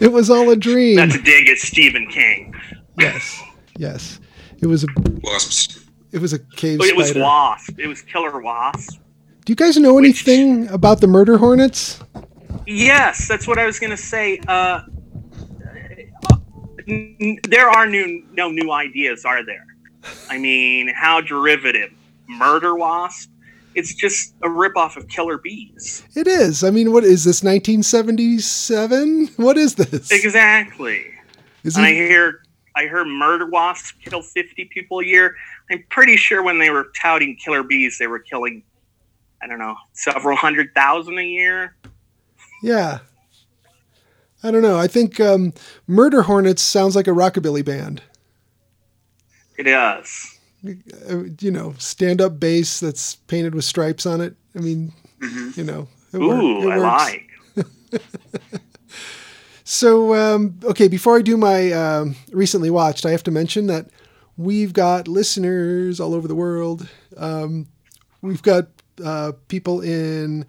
[0.00, 0.96] It was all a dream.
[0.96, 2.54] That's a dig at Stephen King.
[2.98, 3.42] yes.
[3.78, 4.20] Yes.
[4.60, 4.86] It was a
[5.22, 5.84] wasps.
[6.12, 7.14] it was a cave But it was.
[7.14, 7.78] Wasp.
[7.78, 8.98] It was Killer Wasp.
[9.44, 12.00] Do you guys know anything about the murder hornets?
[12.66, 14.38] Yes, that's what I was going to say.
[14.46, 14.83] Uh,
[16.88, 19.66] n- there are new no new ideas, are there?
[20.29, 21.92] I mean, how derivative?
[22.27, 23.31] Murder wasp?
[23.74, 26.05] It's just a ripoff of Killer Bees.
[26.14, 26.62] It is.
[26.62, 29.31] I mean, what is this 1977?
[29.37, 30.11] What is this?
[30.12, 31.07] Exactly.
[31.64, 32.42] Is And I hear
[32.77, 35.37] I heard murder wasps kill 50 people a year.
[35.70, 38.62] I'm pretty sure when they were touting Killer Bees, they were killing
[39.42, 41.77] I don't know several hundred thousand a year.
[42.64, 42.98] Yeah.
[44.42, 44.79] I don't know.
[44.79, 45.53] I think um,
[45.87, 48.03] Murder Hornets sounds like a rockabilly band.
[49.57, 50.38] It does.
[50.66, 54.35] Uh, You know, stand up bass that's painted with stripes on it.
[54.57, 54.92] I mean,
[55.57, 55.88] you know.
[56.14, 57.29] Ooh, I like.
[59.66, 63.88] So, um, okay, before I do my um, recently watched, I have to mention that
[64.37, 66.87] we've got listeners all over the world.
[67.16, 67.66] Um,
[68.20, 68.68] we've got
[69.03, 70.44] uh, people in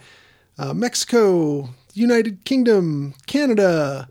[0.58, 4.08] uh, Mexico, United Kingdom, Canada,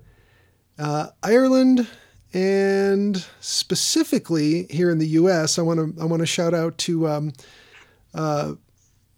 [0.79, 1.87] uh, Ireland,
[2.33, 5.59] and specifically here in the U.S.
[5.59, 7.33] I want to I want to shout out to um,
[8.14, 8.55] uh,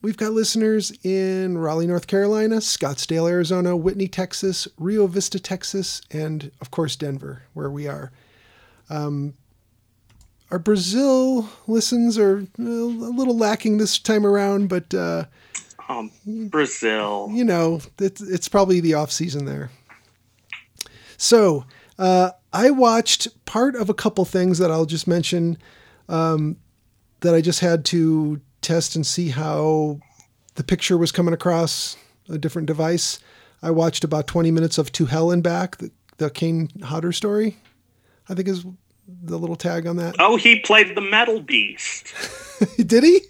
[0.07, 6.53] We've got listeners in Raleigh, North Carolina, Scottsdale, Arizona, Whitney, Texas, Rio Vista, Texas, and
[6.61, 8.13] of course Denver, where we are.
[8.89, 9.35] Um,
[10.53, 15.25] our Brazil listens are a little lacking this time around, but uh,
[15.89, 17.29] Um, Brazil.
[17.33, 19.71] you know, it's, it's probably the off season there.
[21.17, 21.65] So
[21.99, 25.59] uh, I watched part of a couple things that I'll just mention
[26.09, 26.57] um,
[27.21, 30.01] that I just had to test and see how
[30.57, 31.97] the picture was coming across
[32.29, 33.19] a different device.
[33.63, 37.57] I watched about 20 minutes of To Hell and Back, the, the Kane Hodder story,
[38.29, 38.65] I think is
[39.23, 40.17] the little tag on that.
[40.19, 42.13] Oh, he played the metal beast.
[42.77, 43.21] Did he?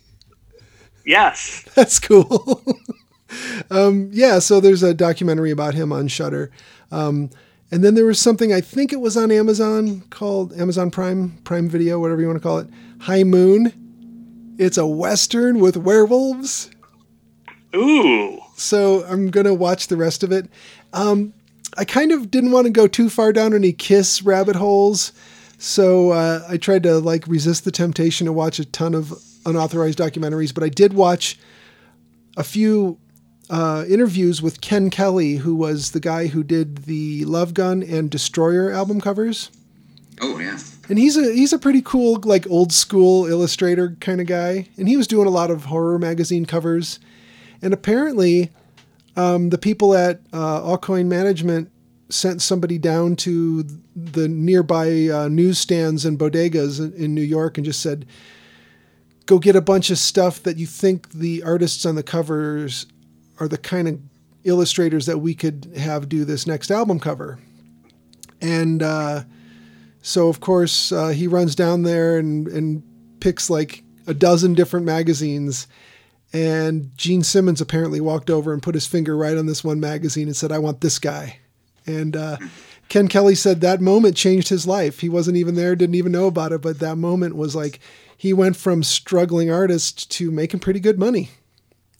[1.07, 1.65] Yes.
[1.75, 2.63] That's cool.
[3.71, 6.51] um, yeah, so there's a documentary about him on Shudder,
[6.91, 7.31] um,
[7.71, 11.69] and then there was something I think it was on Amazon called Amazon Prime Prime
[11.69, 12.69] Video, whatever you want to call it.
[13.01, 13.73] High Moon.
[14.59, 16.71] It's a western with werewolves.
[17.75, 18.39] Ooh.
[18.57, 20.49] So I'm gonna watch the rest of it.
[20.93, 21.35] Um,
[21.77, 25.13] I kind of didn't want to go too far down any Kiss rabbit holes,
[25.59, 29.13] so uh, I tried to like resist the temptation to watch a ton of
[29.47, 30.53] unauthorized documentaries.
[30.53, 31.39] But I did watch
[32.37, 32.99] a few
[33.49, 38.11] uh, interviews with Ken Kelly, who was the guy who did the Love Gun and
[38.11, 39.51] Destroyer album covers.
[40.21, 40.59] Oh yeah.
[40.89, 44.89] And he's a he's a pretty cool like old school illustrator kind of guy, and
[44.89, 46.99] he was doing a lot of horror magazine covers.
[47.63, 48.51] And apparently,
[49.17, 51.71] um, the people at uh, Aucoin Management
[52.09, 53.65] sent somebody down to
[53.97, 58.07] the nearby uh, newsstands and bodegas in, in New York and just said,
[59.27, 62.87] "Go get a bunch of stuff that you think the artists on the covers
[63.39, 64.01] are the kind of
[64.45, 67.39] illustrators that we could have do this next album cover."
[68.41, 69.25] And uh,
[70.03, 72.83] so of course uh, he runs down there and and
[73.21, 75.67] picks like a dozen different magazines.
[76.33, 80.27] And Gene Simmons apparently walked over and put his finger right on this one magazine
[80.29, 81.39] and said, "I want this guy."
[81.87, 82.37] And uh,
[82.89, 85.01] Ken Kelly said that moment changed his life.
[85.01, 87.81] He wasn't even there, didn't even know about it, but that moment was like
[88.17, 91.31] he went from struggling artist to making pretty good money.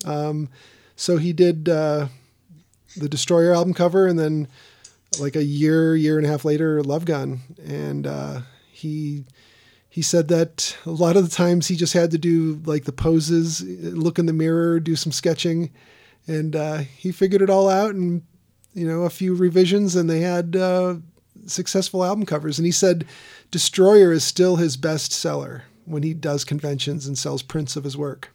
[0.05, 0.49] Um,
[0.97, 2.09] so he did uh,
[2.97, 4.49] the Destroyer album cover, and then
[5.21, 9.25] like a year, year and a half later, Love Gun, and uh, he
[9.89, 12.93] he said that a lot of the times he just had to do like the
[12.93, 15.71] poses, look in the mirror, do some sketching,
[16.27, 17.95] and uh, he figured it all out.
[17.95, 18.23] And
[18.75, 20.97] you know, a few revisions, and they had uh,
[21.47, 22.59] successful album covers.
[22.59, 23.07] And he said
[23.51, 27.97] Destroyer is still his best seller when he does conventions and sells prints of his
[27.97, 28.31] work.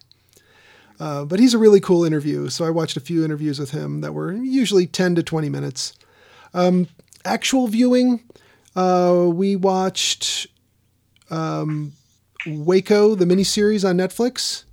[1.00, 2.48] Uh, but he's a really cool interview.
[2.48, 5.94] So I watched a few interviews with him that were usually 10 to 20 minutes.
[6.54, 6.88] Um,
[7.24, 8.22] actual viewing,
[8.76, 10.46] uh, we watched
[11.30, 11.92] um,
[12.46, 14.64] Waco, the miniseries on Netflix.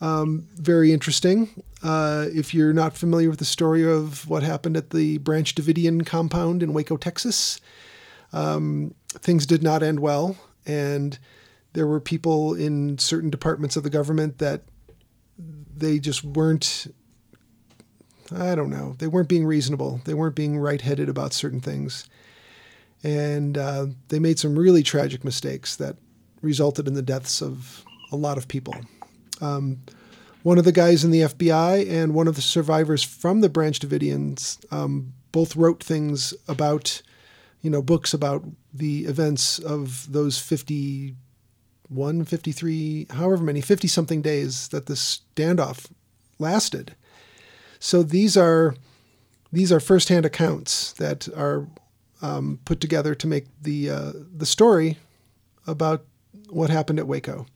[0.00, 1.62] Um, very interesting.
[1.82, 6.04] Uh, if you're not familiar with the story of what happened at the Branch Davidian
[6.04, 7.60] compound in Waco, Texas,
[8.32, 10.36] um, things did not end well.
[10.66, 11.18] And
[11.72, 14.62] there were people in certain departments of the government that
[15.76, 16.86] they just weren't
[18.34, 18.94] I don't know.
[18.98, 20.00] They weren't being reasonable.
[20.04, 22.08] They weren't being right-headed about certain things,
[23.02, 25.96] and uh, they made some really tragic mistakes that
[26.40, 28.74] resulted in the deaths of a lot of people.
[29.40, 29.82] Um,
[30.42, 33.78] one of the guys in the FBI and one of the survivors from the Branch
[33.78, 37.02] Davidians um, both wrote things about,
[37.60, 38.44] you know, books about
[38.74, 41.16] the events of those 51,
[42.24, 45.90] 53, however many, 50 something days that this standoff
[46.38, 46.94] lasted.
[47.78, 48.76] So these are
[49.52, 51.66] these are firsthand accounts that are
[52.22, 54.98] um, put together to make the uh, the story
[55.66, 56.04] about
[56.48, 57.46] what happened at Waco.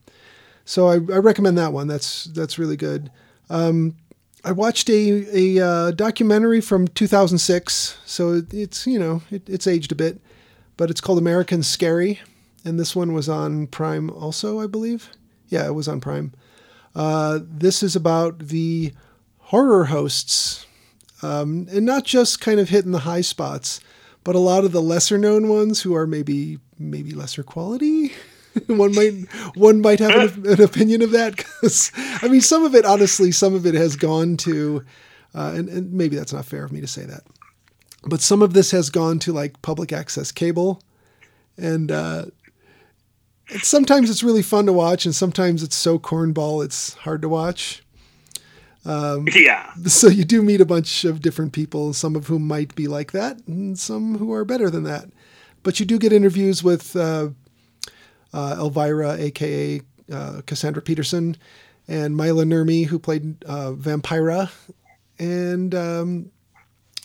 [0.64, 1.86] So I, I recommend that one.
[1.86, 3.10] That's that's really good.
[3.48, 3.96] Um,
[4.44, 9.66] I watched a a uh, documentary from 2006, so it, it's you know it, it's
[9.66, 10.20] aged a bit,
[10.76, 12.20] but it's called American Scary,
[12.66, 15.10] and this one was on Prime also, I believe.
[15.48, 16.32] Yeah, it was on Prime.
[16.96, 18.92] Uh, this is about the
[19.38, 20.66] horror hosts
[21.22, 23.80] um, and not just kind of hitting the high spots,
[24.24, 28.12] but a lot of the lesser known ones who are maybe maybe lesser quality.
[28.66, 29.14] one might
[29.54, 31.92] one might have an, an opinion of that because
[32.22, 34.82] I mean some of it honestly some of it has gone to
[35.34, 37.22] uh, and, and maybe that's not fair of me to say that
[38.04, 40.80] but some of this has gone to like public access cable
[41.58, 42.24] and uh,
[43.48, 47.28] it's, sometimes it's really fun to watch and sometimes it's so cornball it's hard to
[47.28, 47.82] watch
[49.34, 49.72] yeah.
[49.86, 53.12] so you do meet a bunch of different people some of whom might be like
[53.12, 55.08] that and some who are better than that
[55.66, 57.30] but you do get interviews with uh,
[58.32, 59.80] uh, Elvira, aka
[60.12, 61.36] uh, Cassandra Peterson,
[61.88, 64.50] and Maila Nurmi, who played uh, Vampira,
[65.18, 66.30] and um,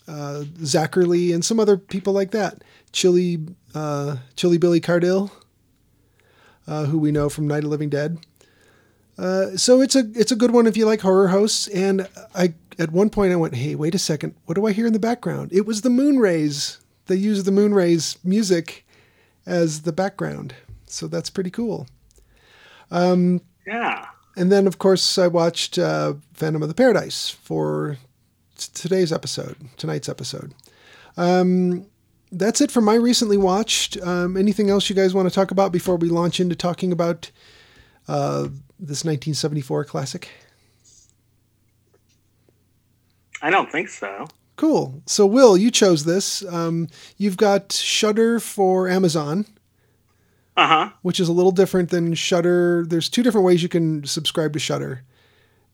[0.08, 2.64] uh, Zacherley, and some other people like that.
[2.92, 3.40] Chilly,
[3.74, 5.32] uh, Chilly Billy Cardille,
[6.72, 8.18] uh, who we know from Night of Living Dead.
[9.18, 11.68] Uh, so it's a it's a good one if you like horror hosts.
[11.68, 14.88] And I at one point I went, hey, wait a second, what do I hear
[14.88, 15.52] in the background?
[15.52, 16.80] It was the Moon Rays.
[17.08, 18.88] They used the Moon Rays music
[19.46, 20.56] as the background.
[20.86, 21.88] So that's pretty cool.
[23.68, 24.06] Yeah.
[24.38, 27.98] And then, of course, I watched uh, Phantom of the Paradise for
[28.58, 30.54] t- today's episode, tonight's episode.
[31.18, 31.86] Um,
[32.32, 33.98] that's it for my recently watched.
[34.02, 37.32] Um, anything else you guys want to talk about before we launch into talking about
[38.08, 38.44] uh,
[38.80, 40.30] this 1974 classic?
[43.42, 44.28] I don't think so.
[44.56, 45.02] Cool.
[45.08, 46.46] So, Will, you chose this.
[46.46, 49.46] Um, you've got Shudder for Amazon.
[50.58, 50.90] Uh huh.
[51.02, 52.86] which is a little different than Shudder.
[52.86, 55.02] There's two different ways you can subscribe to Shudder,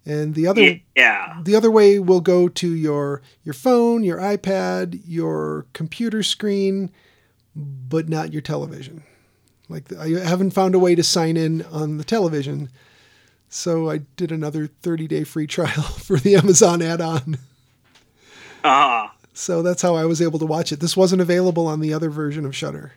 [0.07, 1.39] and the other Yeah.
[1.43, 6.89] the other way will go to your your phone, your iPad, your computer screen,
[7.55, 9.03] but not your television.
[9.69, 12.69] Like I haven't found a way to sign in on the television,
[13.49, 17.37] so I did another 30 day free trial for the Amazon add-on.
[18.63, 20.79] Uh, So that's how I was able to watch it.
[20.79, 22.93] This wasn't available on the other version of Shudder.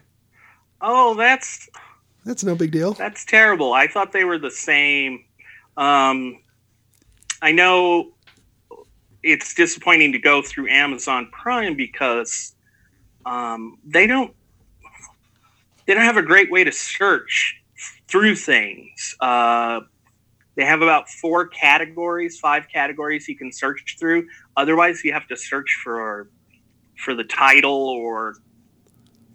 [0.81, 1.69] oh, that's
[2.25, 2.93] That's no big deal.
[2.95, 3.73] That's terrible.
[3.73, 5.25] I thought they were the same.
[5.77, 6.39] Um,
[7.43, 8.13] I know
[9.23, 12.55] it's disappointing to go through Amazon Prime because
[13.27, 14.35] um, they don't
[15.87, 17.57] they don't have a great way to search
[18.09, 19.17] through things.
[19.21, 19.81] Uh,
[20.57, 24.29] they have about four categories, five categories you can search through.
[24.57, 26.29] Otherwise, you have to search for
[26.97, 28.37] for the title, or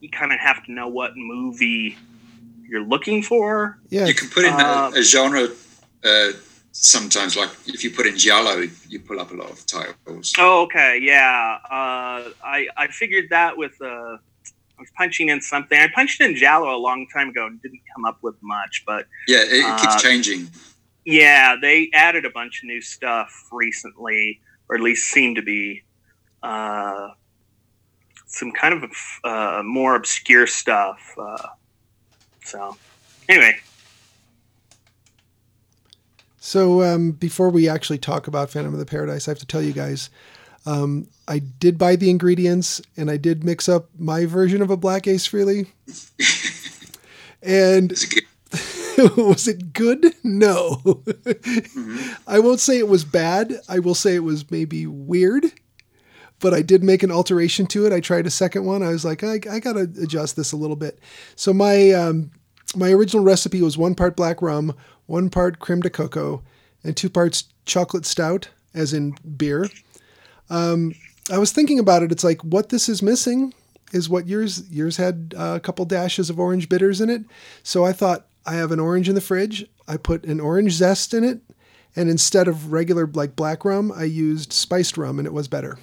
[0.01, 1.97] you kind of have to know what movie
[2.67, 3.79] you're looking for.
[3.89, 5.47] Yeah, You can put in Uh, a, a genre
[6.03, 6.31] uh,
[6.81, 10.33] sometimes, like if you put in Giallo, you pull up a lot of titles.
[10.37, 11.57] Oh, okay, yeah.
[11.65, 15.79] Uh, I I figured that with uh, I was punching in something.
[15.79, 19.07] I punched in Giallo a long time ago and didn't come up with much, but
[19.27, 20.49] Yeah, it, it Uh, keeps changing.
[21.05, 25.83] yeah, they added a bunch of new stuff recently, or at least seem to be
[26.43, 27.09] uh,
[28.27, 28.91] some kind of
[29.23, 30.99] uh, more obscure stuff.
[31.17, 31.47] Uh,
[32.43, 32.77] so,
[33.29, 33.57] anyway,
[36.45, 39.63] So um, before we actually talk about Phantom of the Paradise, I have to tell
[39.63, 40.11] you guys,
[40.67, 44.77] um, I did buy the ingredients and I did mix up my version of a
[44.77, 45.65] black Ace Frehley.
[47.41, 50.13] and It's a good, was it good?
[50.23, 51.01] No.
[52.27, 53.55] I won't say it was bad.
[53.67, 55.51] I will say it was maybe weird.
[56.39, 57.91] But I did make an alteration to it.
[57.91, 58.83] I tried a second one.
[58.83, 60.99] I was like, I, I gotta adjust this a little bit.
[61.35, 62.29] So my um,
[62.75, 64.75] my original recipe was one part black rum,
[65.05, 66.43] one part creme de coco,
[66.83, 69.69] and two parts chocolate stout, as in beer.
[70.49, 70.93] Um,
[71.31, 72.11] I was thinking about it.
[72.11, 73.53] It's like what this is missing
[73.91, 77.23] is what yours yours had uh, a couple dashes of orange bitters in it.
[77.63, 79.65] So I thought I have an orange in the fridge.
[79.87, 81.39] I put an orange zest in it,
[81.95, 85.79] and instead of regular like black rum, I used spiced rum, and it was better.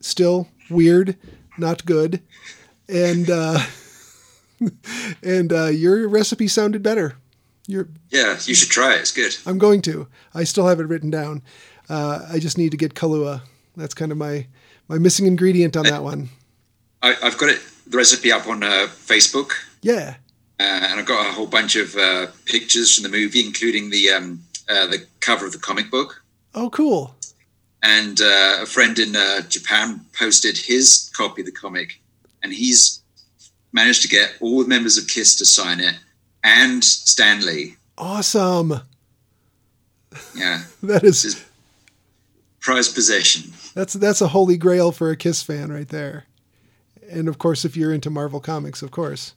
[0.00, 1.16] Still weird,
[1.56, 2.22] not good,
[2.88, 3.60] and uh,
[5.22, 7.16] and uh, your recipe sounded better.
[7.68, 9.00] Your yeah, you should try it.
[9.00, 9.36] It's good.
[9.46, 10.08] I'm going to.
[10.34, 11.42] I still have it written down.
[11.88, 13.42] Uh, I just need to get Kahlua.
[13.76, 14.46] That's kind of my
[14.88, 16.30] my missing ingredient on that one.
[17.02, 19.52] I, I've got it the recipe up on uh, Facebook,
[19.82, 20.16] Yeah.
[20.58, 24.10] uh, and I've got a whole bunch of uh, pictures from the movie, including the
[24.10, 26.22] um, uh, the cover of the comic book.
[26.54, 27.14] Oh, cool.
[27.82, 32.00] And uh, a friend in uh, Japan posted his copy of the comic,
[32.42, 33.02] and he's
[33.72, 35.94] managed to get all the members of Kiss to sign it,
[36.44, 37.76] and Stanley.
[37.96, 38.80] Awesome.
[40.34, 41.44] Yeah, That is his
[42.60, 43.52] prized possession.
[43.74, 46.24] that's that's a holy grail for a Kiss fan right there.
[47.10, 49.34] And of course, if you're into Marvel comics, of course.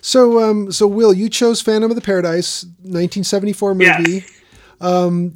[0.00, 4.24] So, um, so Will, you chose Phantom of the Paradise, 1974 movie.
[4.80, 5.32] Yes.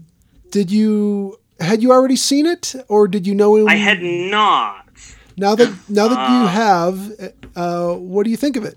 [0.50, 3.68] Did you had you already seen it, or did you know him?
[3.68, 4.86] I had not.
[5.36, 8.76] Now that now that you Uh, have, uh, what do you think of it?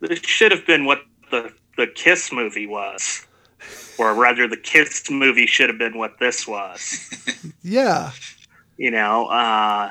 [0.00, 3.26] This should have been what the the Kiss movie was,
[3.98, 7.04] or rather, the Kiss movie should have been what this was.
[7.62, 8.12] Yeah,
[8.78, 9.90] you know, uh,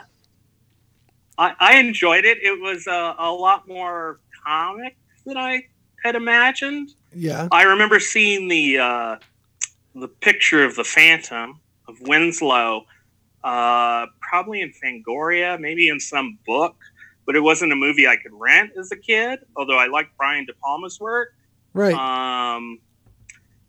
[1.38, 2.40] I, I enjoyed it.
[2.42, 5.66] It was a, a lot more comic than I
[6.04, 6.90] had imagined.
[7.14, 9.16] yeah, I remember seeing the uh,
[9.96, 12.86] the picture of the Phantom of Winslow,
[13.44, 16.76] uh, probably in Fangoria, maybe in some book,
[17.28, 19.40] but it wasn't a movie I could rent as a kid.
[19.56, 21.36] Although I liked Brian De Palma's work,
[21.74, 21.94] right.
[21.94, 22.80] um,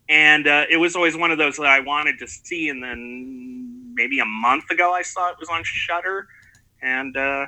[0.08, 2.70] and uh, it was always one of those that I wanted to see.
[2.70, 6.28] And then maybe a month ago, I saw it was on Shudder,
[6.80, 7.46] and uh,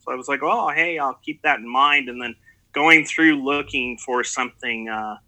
[0.00, 2.34] so I was like, "Oh, hey, I'll keep that in mind." And then
[2.72, 5.18] going through looking for something, uh,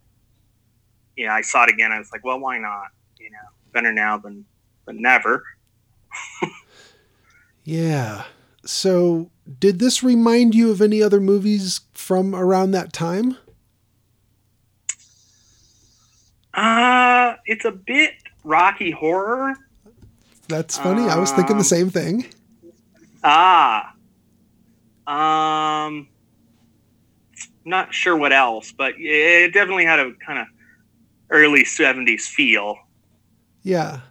[1.15, 1.91] yeah, I saw it again.
[1.91, 2.87] I was like, "Well, why not?
[3.19, 4.43] You know, better now than
[4.85, 5.45] than never."
[7.65, 8.25] Yeah.
[8.65, 13.37] So, did this remind you of any other movies from around that time?
[16.53, 18.13] Uh, it's a bit
[18.43, 19.53] Rocky Horror.
[20.47, 21.03] That's funny.
[21.03, 22.25] I was thinking the Um, same thing.
[23.23, 23.93] Ah.
[25.07, 26.07] Um
[27.65, 30.45] not sure what else, but it definitely had a kind of
[31.31, 32.77] early 70s feel.
[33.63, 34.01] Yeah.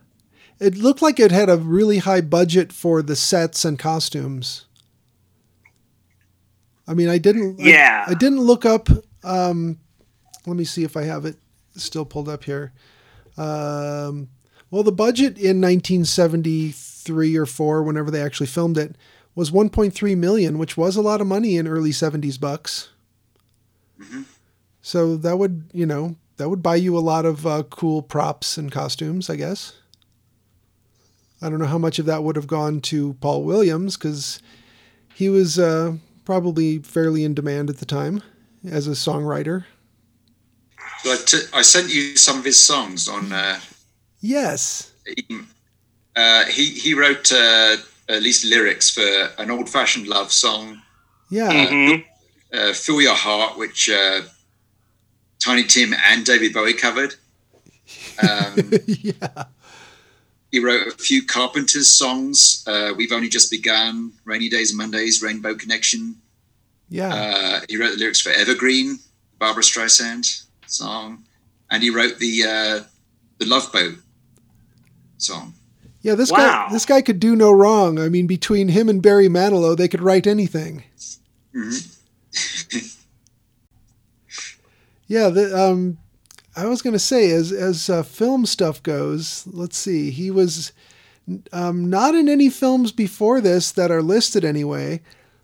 [0.64, 4.66] It looked like it had a really high budget for the sets and costumes.
[6.86, 7.60] I mean, I didn't.
[7.60, 8.04] Yeah.
[8.06, 8.88] I, didn't look up.
[9.22, 9.78] Um,
[10.46, 11.36] let me see if I have it
[11.76, 12.72] still pulled up here.
[13.36, 14.28] Um,
[14.70, 18.96] well, the budget in 1973 or four, whenever they actually filmed it,
[19.34, 22.90] was 1.3 million, which was a lot of money in early 70s bucks.
[24.00, 24.22] Mm-hmm.
[24.80, 28.56] So that would, you know, that would buy you a lot of uh, cool props
[28.56, 29.74] and costumes, I guess.
[31.44, 34.40] I don't know how much of that would have gone to Paul Williams because
[35.14, 38.22] he was uh, probably fairly in demand at the time
[38.68, 39.64] as a songwriter.
[41.02, 43.30] So I, t- I sent you some of his songs on.
[43.32, 43.60] Uh,
[44.20, 44.90] Yes.
[46.16, 47.76] uh, he he wrote uh,
[48.08, 49.02] at least lyrics for
[49.36, 50.80] an old-fashioned love song,
[51.28, 51.52] Yeah.
[51.52, 52.04] Mhm.
[52.54, 54.22] uh, "Fill Your Heart," which uh,
[55.44, 57.16] Tiny Tim and David Bowie covered.
[58.26, 59.44] Um, yeah.
[60.54, 62.62] He wrote a few Carpenters songs.
[62.64, 66.14] Uh, We've only just begun, Rainy Days and Mondays, Rainbow Connection.
[66.88, 67.12] Yeah.
[67.12, 69.00] Uh, he wrote the lyrics for Evergreen,
[69.40, 71.24] Barbra Streisand song,
[71.72, 72.84] and he wrote the uh,
[73.38, 73.96] the Love Boat
[75.16, 75.54] song.
[76.02, 76.14] yeah.
[76.14, 76.36] This wow.
[76.36, 76.68] guy.
[76.72, 77.98] This guy could do no wrong.
[77.98, 80.84] I mean, between him and Barry Manilow, they could write anything.
[81.52, 81.90] Mhm.
[85.08, 85.30] Yeah.
[85.30, 85.98] The, um,
[86.56, 90.10] I was going to say, as as uh, film stuff goes, let's see.
[90.10, 90.72] He was
[91.52, 95.00] um, not in any films before this that are listed anyway.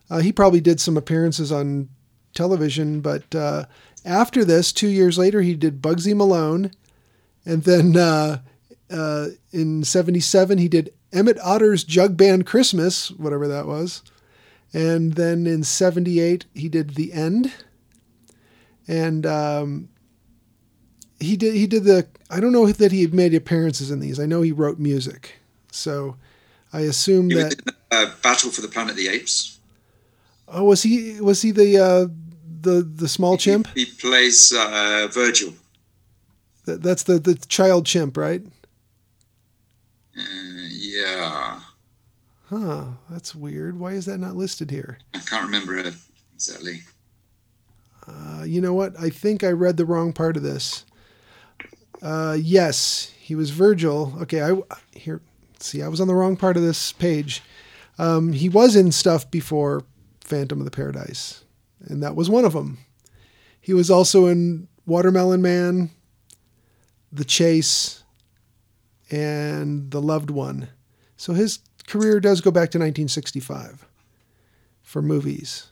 [0.08, 1.88] Uh, he probably did some appearances on
[2.34, 3.64] television, but uh,
[4.04, 6.70] after this, two years later, he did Bugsy Malone,
[7.44, 8.40] and then uh,
[8.90, 14.02] uh, in '77 he did Emmett Otter's Jug Band Christmas, whatever that was,
[14.72, 17.52] and then in '78 he did The End,
[18.86, 19.88] and um,
[21.20, 24.18] he did he did the I don't know that he made appearances in these.
[24.18, 25.34] I know he wrote music,
[25.70, 26.16] so
[26.72, 27.52] I assume He that.
[27.54, 27.60] in
[27.90, 29.58] uh, Battle for the Planet of the Apes.
[30.48, 32.06] Oh, was he was he the uh,
[32.62, 33.68] the the small chimp?
[33.74, 35.52] He, he plays uh, Virgil.
[36.64, 38.42] That, that's the the child chimp, right?
[40.16, 40.22] Uh,
[40.68, 41.60] yeah,
[42.50, 42.84] Huh.
[43.08, 43.78] That's weird.
[43.78, 44.98] Why is that not listed here?
[45.14, 45.94] I can't remember it
[46.34, 46.80] exactly.
[48.08, 48.98] Uh, you know what?
[48.98, 50.84] I think I read the wrong part of this.
[52.03, 54.14] Uh, yes, he was Virgil.
[54.22, 54.57] Okay, I
[54.92, 55.20] here.
[55.59, 57.42] See, I was on the wrong part of this page.
[57.98, 59.84] Um, he was in stuff before
[60.20, 61.44] Phantom of the Paradise,
[61.80, 62.78] and that was one of them.
[63.61, 65.90] He was also in Watermelon Man,
[67.12, 68.03] The Chase,
[69.11, 70.68] and The Loved One.
[71.16, 73.86] So his career does go back to 1965
[74.82, 75.69] for movies.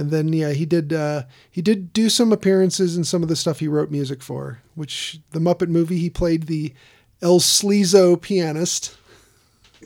[0.00, 3.36] And then yeah, he did uh, he did do some appearances in some of the
[3.36, 6.72] stuff he wrote music for, which the Muppet movie he played the
[7.20, 8.96] El Sleazo pianist.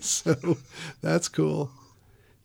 [0.00, 0.58] So
[1.02, 1.70] that's cool.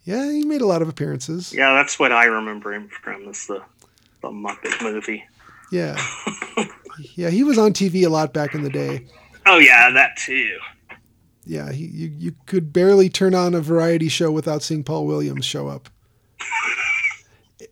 [0.04, 1.52] Yeah, he made a lot of appearances.
[1.52, 3.64] Yeah, that's what I remember him from is the
[4.22, 5.24] the Muppet movie.
[5.72, 6.00] Yeah.
[7.16, 9.08] Yeah, he was on TV a lot back in the day.
[9.46, 10.58] Oh yeah, that too.
[11.46, 15.46] Yeah, he, you, you could barely turn on a variety show without seeing Paul Williams
[15.46, 15.88] show up.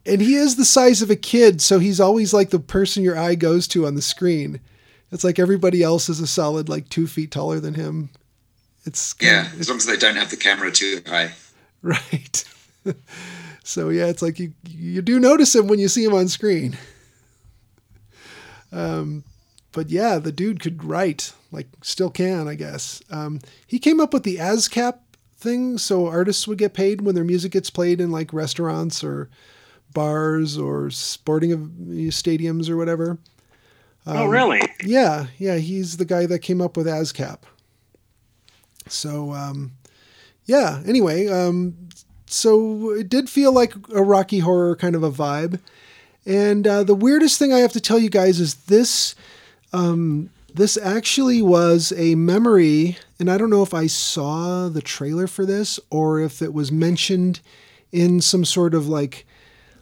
[0.08, 3.18] And he is the size of a kid, so he's always like the person your
[3.18, 4.62] eye goes to on the screen.
[5.12, 8.10] It's like everybody else is a solid like two feet taller than him.
[8.86, 11.34] It's Yeah, as long as they don't have the camera too high.
[11.82, 12.44] right.
[13.64, 16.78] so yeah, it's like you you do notice him when you see him on screen.
[18.72, 19.24] Um,
[19.72, 23.02] but yeah, the dude could write, like still can, I guess.
[23.10, 25.00] Um, he came up with the ASCAP
[25.38, 29.30] thing, so artists would get paid when their music gets played in like restaurants or
[29.98, 31.50] bars or sporting
[32.12, 33.18] stadiums or whatever.
[34.06, 34.62] oh, really?
[34.84, 37.40] Yeah, yeah, he's the guy that came up with ASCAP.
[38.88, 39.72] So, um,
[40.46, 40.84] yeah.
[40.86, 41.90] Anyway, um,
[42.28, 45.60] so it did feel like a Rocky Horror kind of a vibe.
[46.28, 49.16] And uh, the weirdest thing I have to tell you guys is this.
[49.74, 55.26] Um, this actually was a memory, and I don't know if I saw the trailer
[55.26, 57.40] for this or if it was mentioned
[57.92, 59.26] in some sort of like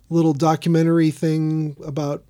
[0.09, 2.23] little documentary thing about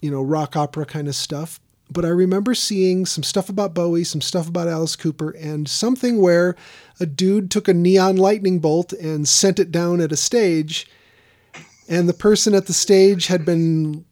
[0.00, 1.60] you know, rock opera kind of stuff.
[1.92, 6.20] But I remember seeing some stuff about Bowie, some stuff about Alice Cooper, and something
[6.20, 6.54] where
[7.00, 10.88] a dude took a neon lightning bolt and sent it down at a stage.
[11.88, 14.04] And the person at the stage had been.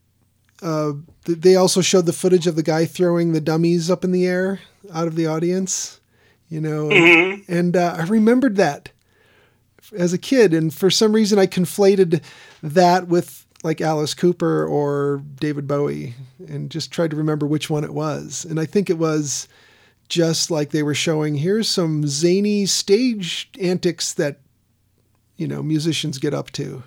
[0.61, 0.91] Uh,
[1.23, 4.59] they also showed the footage of the guy throwing the dummies up in the air
[4.93, 6.01] out of the audience,
[6.49, 6.91] you know.
[7.47, 8.89] And uh, I remembered that
[9.97, 12.21] as a kid, and for some reason I conflated
[12.63, 16.13] that with like Alice Cooper or David Bowie,
[16.47, 18.45] and just tried to remember which one it was.
[18.45, 19.47] And I think it was
[20.07, 24.39] just like they were showing here's some zany stage antics that
[25.37, 26.83] you know musicians get up to.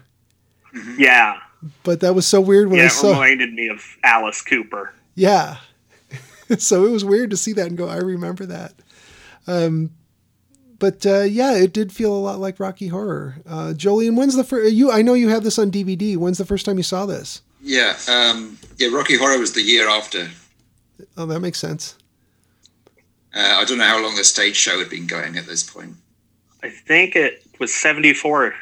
[0.97, 1.39] Yeah.
[1.85, 3.11] But that was so weird when Yeah, I it saw.
[3.13, 4.93] reminded me of Alice Cooper.
[5.15, 5.59] Yeah.
[6.59, 8.75] so it was weird to see that and go, I remember that.
[9.47, 9.91] Um,
[10.83, 13.37] but uh, yeah, it did feel a lot like Rocky Horror.
[13.47, 14.73] Uh, Jolene, when's the first?
[14.73, 16.17] You, I know you have this on DVD.
[16.17, 17.41] When's the first time you saw this?
[17.63, 18.89] Yeah, um, yeah.
[18.89, 20.29] Rocky Horror was the year after.
[21.17, 21.95] Oh, that makes sense.
[23.33, 25.95] Uh, I don't know how long the stage show had been going at this point.
[26.65, 28.53] I think it was 74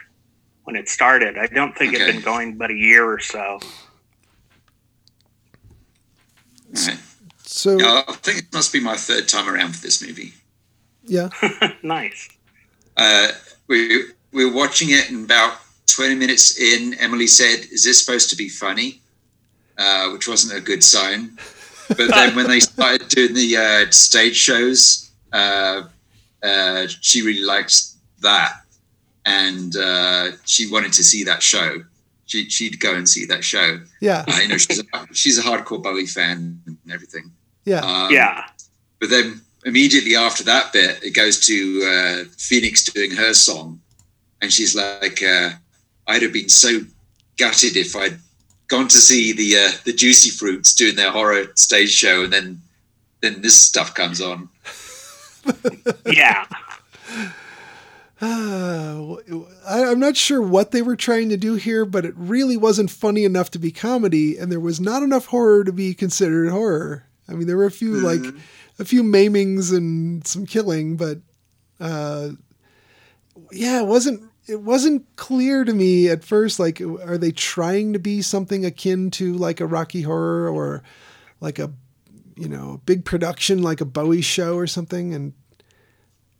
[0.64, 1.38] when it started.
[1.38, 2.02] I don't think Okay.
[2.02, 3.60] it'd been going but a year or so.
[6.70, 6.98] Right.
[7.44, 10.34] So Yeah, I think it must be my third time around for this movie.
[11.10, 11.28] Yeah,
[11.82, 12.28] nice.
[12.96, 13.28] Uh,
[13.68, 15.54] we we were watching it, and about
[15.86, 19.00] twenty minutes in, Emily said, "Is this supposed to be funny?"
[19.76, 21.38] Uh, which wasn't a good sign.
[21.88, 25.82] But then when they started doing the uh, stage shows, uh,
[26.42, 27.74] uh, she really liked
[28.20, 28.52] that,
[29.24, 31.82] and uh, she wanted to see that show.
[32.26, 33.80] She, she'd go and see that show.
[34.00, 37.32] yeah, Uh, you know, she's a, she's a hardcore Bowie fan and everything.
[37.64, 38.44] yeah, Um, yeah.
[39.00, 43.80] but then immediately after that bit, it goes to uh, Phoenix doing her song,
[44.40, 45.50] and she's like, uh,
[46.06, 46.80] "I'd have been so
[47.36, 48.18] gutted if I'd
[48.68, 52.62] gone to see the uh, the Juicy Fruits doing their horror stage show, and then
[53.20, 54.48] then this stuff comes on."
[56.06, 56.44] Yeah.
[58.20, 59.16] Uh,
[59.66, 62.90] I, I'm not sure what they were trying to do here, but it really wasn't
[62.90, 67.04] funny enough to be comedy, and there was not enough horror to be considered horror.
[67.28, 68.34] I mean, there were a few like
[68.80, 71.18] a few maimings and some killing, but
[71.78, 72.30] uh,
[73.52, 76.58] yeah, it wasn't it wasn't clear to me at first.
[76.58, 80.82] Like, are they trying to be something akin to like a Rocky Horror or
[81.40, 81.70] like a
[82.36, 85.14] you know a big production like a Bowie show or something?
[85.14, 85.34] And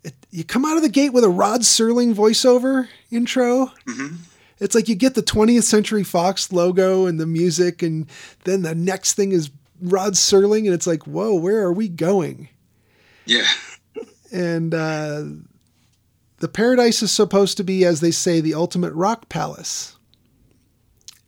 [0.03, 3.70] it, you come out of the gate with a Rod Serling voiceover intro.
[4.59, 8.07] It's like you get the 20th Century Fox logo and the music, and
[8.45, 9.51] then the next thing is
[9.81, 12.49] Rod Serling, and it's like, whoa, where are we going?
[13.26, 13.47] Yeah,
[14.33, 15.24] And uh,
[16.39, 19.97] the paradise is supposed to be, as they say, the ultimate rock palace.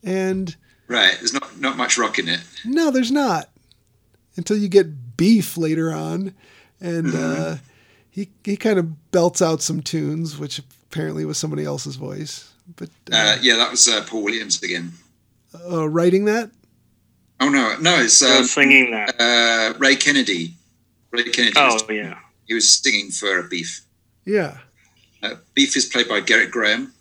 [0.03, 0.57] And
[0.89, 1.15] right.
[1.19, 2.41] There's not not much rock in it.
[2.65, 3.51] no, there's not
[4.37, 6.35] until you get beef later on,
[6.81, 7.57] and uh,
[8.11, 10.59] he he kind of belts out some tunes, which
[10.91, 12.53] apparently was somebody else's voice.
[12.77, 14.93] But uh, Uh, yeah, that was uh, Paul Williams again.
[15.71, 16.51] uh, writing that,
[17.45, 19.15] Oh no, no, it's um, singing that.
[19.21, 20.55] uh, Ray Kennedy.
[21.11, 21.55] Ray Kennedy.
[21.57, 22.19] Oh, was, yeah.
[22.47, 23.81] he was singing for Beef.
[24.25, 24.59] yeah,
[25.23, 26.93] Uh, Beef is played by Gerrit Graham.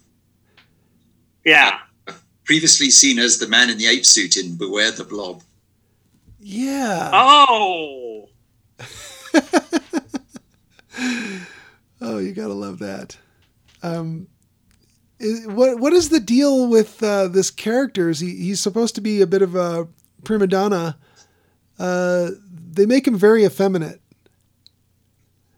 [1.45, 1.79] Yeah.
[2.43, 5.43] previously seen as the man in the ape suit in Beware the Blob.
[6.39, 7.11] yeah.
[7.13, 8.29] Oh.
[12.03, 13.15] Oh, you gotta love that.
[13.83, 14.27] Um,
[15.21, 18.09] i- what what is the deal with uh, this character?
[18.09, 19.87] Is he he's supposed to be a bit of a
[20.23, 20.97] prima donna?
[21.79, 22.31] Uh,
[22.71, 24.01] they make him very effeminate.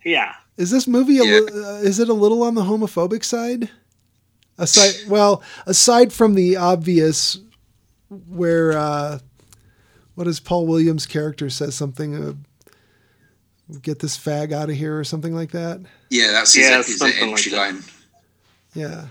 [0.05, 0.33] Yeah.
[0.57, 1.39] Is this movie a Yeah.
[1.39, 3.69] li- uh, is it a little on the homophobic side?
[4.57, 7.39] Aside, well, aside from the obvious,
[8.27, 9.19] where uh,
[10.15, 12.33] what is Paul Williams' character says something, uh,
[13.81, 15.81] get this fag out of here or something like that.
[16.11, 17.73] Yeah, that's his, Yeah, his something entry like that.
[17.73, 17.83] line.
[18.75, 19.05] Yeah.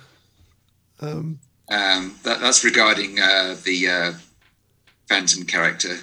[1.00, 4.12] Um, Um, that, that's regarding uh, the uh,
[5.09, 5.96] Phantom character.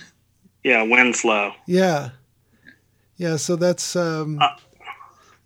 [0.64, 1.56] Yeah, Winslow.
[1.66, 2.10] yeah.
[3.18, 3.36] Yeah.
[3.38, 4.50] So that's, um, Uh,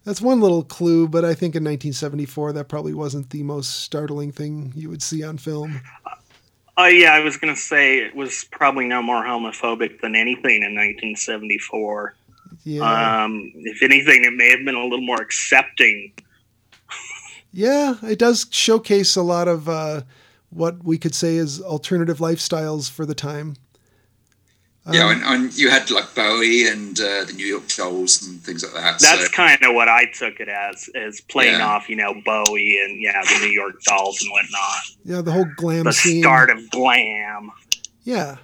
[0.03, 4.31] that's one little clue, but I think in 1974, that probably wasn't the most startling
[4.31, 5.81] thing you would see on film.
[6.77, 10.73] Oh yeah, I was gonna say it was probably no more homophobic than anything in
[10.75, 12.15] 1974.
[12.63, 13.23] Yeah.
[13.23, 16.11] Um, if anything, it may have been a little more accepting.
[17.51, 20.01] Yeah, it does showcase a lot of uh,
[20.53, 23.55] what we could say is alternative lifestyles for the time.
[24.91, 28.41] yeah, Um, and, and you had like Bowie and uh, the New York Dolls and
[28.41, 28.99] things like that.
[28.99, 31.67] That's so, kind of what I took it as, as playing Yeah.
[31.67, 34.81] off, you know, Bowie and yeah, the New York Dolls and whatnot.
[35.05, 36.21] yeah, the whole glam The scene.
[36.23, 37.51] start of glam.
[38.03, 38.37] Yeah,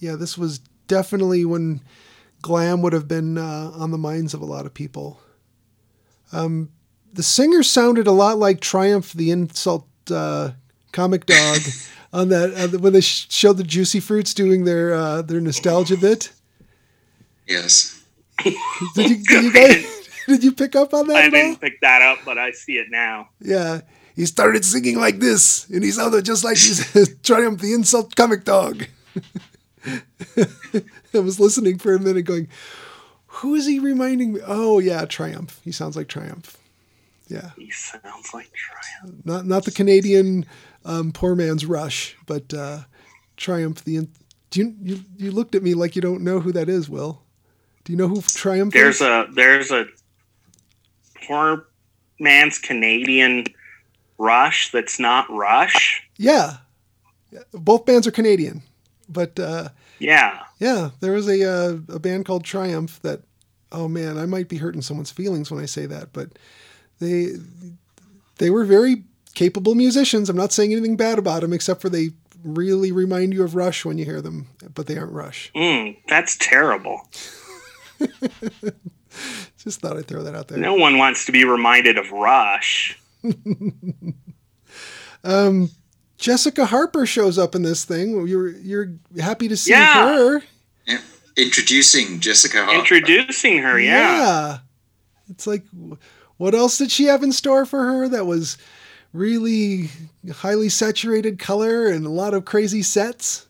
[0.00, 0.58] yeah, this was
[0.88, 1.80] definitely when
[2.42, 5.20] glam would have been uh, on the minds of a lot of people.
[6.32, 6.70] Um,
[7.12, 10.52] the singer sounded a lot like Triumph, the insult uh,
[10.92, 11.58] comic dog,
[12.12, 15.96] on that uh, when they sh- showed the Juicy Fruits doing their uh, their nostalgia
[15.96, 16.32] bit.
[17.46, 17.98] yes.
[18.44, 18.54] Did
[19.10, 22.18] you, did you guys, did you pick up on that I didn't pick that up,
[22.24, 23.28] but I see it now.
[23.40, 23.82] Yeah.
[24.16, 28.44] He started singing like this, and he sounded just like he's Triumph the Insult Comic
[28.44, 28.86] Dog.
[30.34, 32.48] I was listening for a minute going,
[33.26, 34.40] who is he reminding me?
[34.44, 35.60] Oh, yeah, Triumph.
[35.64, 36.56] He sounds like Triumph.
[37.32, 37.50] Yeah.
[37.56, 39.24] He sounds like Triumph.
[39.24, 40.44] Not not the Canadian
[40.84, 42.80] um, poor man's Rush, but uh,
[43.36, 43.96] Triumph the.
[43.96, 44.12] In-
[44.50, 47.22] do you, you you looked at me like you don't know who that is, Will?
[47.84, 49.00] Do you know who Triumph There's is?
[49.02, 49.86] a there's a
[51.26, 51.66] poor
[52.20, 53.44] man's Canadian
[54.18, 56.02] Rush that's not Rush.
[56.16, 56.58] yeah.
[57.52, 58.62] Both bands are Canadian,
[59.08, 60.40] but uh, Yeah.
[60.58, 63.22] Yeah, there was a uh, a band called Triumph that.
[63.74, 66.38] Oh man, I might be hurting someone's feelings when I say that, but
[67.02, 67.32] they
[68.38, 70.28] they were very capable musicians.
[70.30, 72.10] I'm not saying anything bad about them, except for they
[72.44, 75.50] really remind you of Rush when you hear them, but they aren't Rush.
[75.54, 77.08] Mm, that's terrible.
[79.58, 80.58] Just thought I'd throw that out there.
[80.58, 82.98] No one wants to be reminded of Rush.
[85.24, 85.70] Um,
[86.18, 88.26] Jessica Harper shows up in this thing.
[88.26, 90.16] You're you're happy to see Yeah.
[90.16, 90.42] her.
[90.84, 90.98] Yeah.
[91.36, 92.78] Introducing Jessica Harper.
[92.80, 94.58] Introducing her, yeah.
[95.30, 95.62] It's like,
[96.42, 98.58] what else did she have in store for her that was
[99.12, 99.90] really
[100.34, 103.46] highly saturated color and a lot of crazy sets?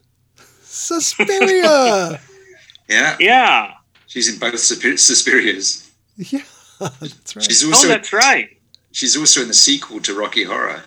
[0.62, 2.20] Suspiria!
[2.90, 3.16] yeah.
[3.18, 3.72] Yeah.
[4.06, 5.88] She's in both Susp- Suspirias.
[6.18, 6.42] yeah,
[7.00, 7.42] that's right.
[7.46, 8.50] She's Oh, also that's right.
[8.90, 10.82] she's also in the sequel to Rocky Horror.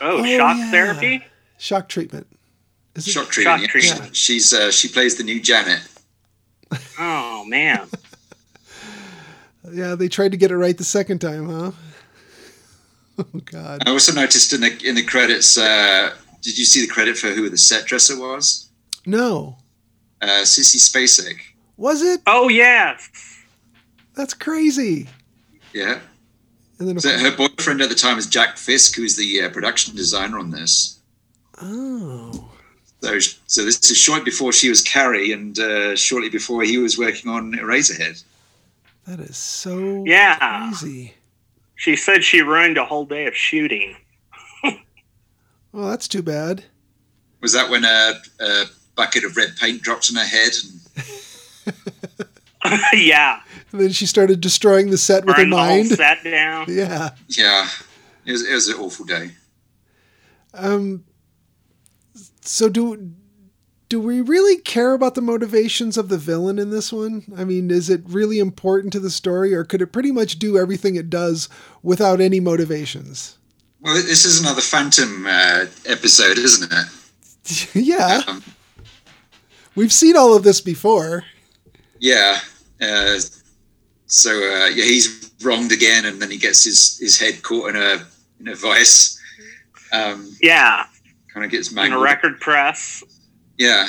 [0.00, 0.70] Oh, Oh, shock yeah.
[0.72, 1.24] therapy?
[1.58, 2.26] Shock treatment.
[2.96, 3.12] Is it?
[3.12, 3.60] Shock treatment.
[3.60, 3.80] Shock yeah.
[3.80, 4.16] treatment.
[4.16, 5.80] She's uh, she plays the new Janet.
[6.98, 7.86] Oh, man.
[9.76, 11.72] Yeah, they tried to get it right the second time, huh?
[13.18, 13.82] Oh God.
[13.86, 15.56] I also noticed in the in the credits.
[15.56, 18.68] Uh, did you see the credit for who the set dresser was?
[19.06, 19.56] No.
[20.20, 21.38] Uh, Sissy Spacek.
[21.78, 22.20] Was it?
[22.26, 22.98] Oh, yeah.
[24.14, 25.08] That's crazy.
[25.72, 25.98] Yeah.
[26.78, 29.96] And then So her boyfriend at the time was Jack Fisk, who's the uh, production
[29.96, 30.98] designer on this.
[31.62, 32.50] oh.
[33.02, 36.98] So, so this is shortly before she was Carrie, and uh, shortly before he was
[36.98, 38.22] working on Eraserhead.
[39.06, 40.68] That is so Yeah.
[40.70, 41.14] crazy.
[41.76, 43.96] She said she ruined a whole day of shooting.
[45.72, 46.64] Well, that's too bad.
[47.42, 50.52] Was that when a, a bucket of red paint dropped on her head?
[52.64, 53.42] And, yeah.
[53.72, 55.88] And then she started destroying the set with her Burned the whole mind.
[55.90, 56.64] set down.
[56.70, 57.10] Yeah.
[57.28, 57.68] yeah,
[58.24, 59.32] it was, it was an awful day.
[60.54, 61.04] Um.
[62.40, 63.12] So do
[63.88, 67.24] do we really care about the motivations of the villain in this one?
[67.36, 70.58] I mean, is it really important to the story, or could it pretty much do
[70.58, 71.48] everything it does
[71.82, 73.38] without any motivations?
[73.80, 77.74] Well, this is another Phantom uh, episode, isn't it?
[77.74, 78.42] yeah, Um,
[79.76, 81.24] we've seen all of this before.
[82.00, 82.40] yeah.
[82.80, 83.18] Uh,
[84.06, 87.76] so uh, yeah, he's wronged again, and then he gets his, his head caught in
[87.76, 88.04] a
[88.40, 89.18] in a vice.
[89.92, 90.86] Um, Yeah.
[91.32, 93.02] kind of gets In a record press.
[93.58, 93.88] Yeah.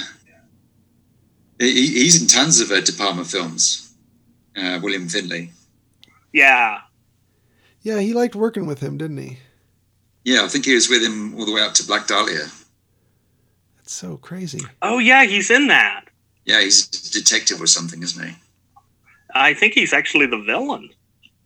[1.59, 3.93] He, he's in tons of uh, De Palma films.
[4.55, 5.51] Uh, William Finley.
[6.33, 6.79] Yeah.
[7.81, 9.37] Yeah, he liked working with him, didn't he?
[10.23, 12.47] Yeah, I think he was with him all the way up to Black Dahlia.
[13.77, 14.61] That's so crazy.
[14.81, 16.05] Oh, yeah, he's in that.
[16.45, 18.35] Yeah, he's a detective or something, isn't he?
[19.33, 20.89] I think he's actually the villain.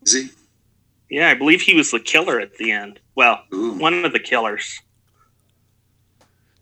[0.02, 0.30] Is he?
[1.10, 2.98] Yeah, I believe he was the killer at the end.
[3.14, 3.74] Well, Ooh.
[3.74, 4.80] one of the killers.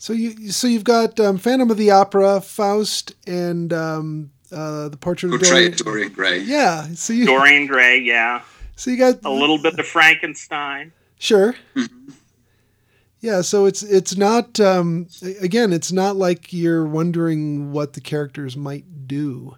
[0.00, 4.96] So you so you've got um, Phantom of the Opera, Faust, and um, uh, the
[4.96, 6.08] Portrait of Portrait Dorian.
[6.08, 6.38] Dorian Gray.
[6.38, 6.86] Yeah.
[6.94, 8.40] So you Dorian Gray, yeah.
[8.76, 10.92] so you got A little bit of Frankenstein.
[11.18, 11.54] Sure.
[11.76, 12.12] Mm-hmm.
[13.20, 15.06] Yeah, so it's it's not um,
[15.42, 19.56] again, it's not like you're wondering what the characters might do.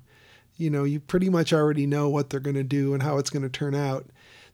[0.57, 3.31] You know, you pretty much already know what they're going to do and how it's
[3.31, 4.07] going to turn out.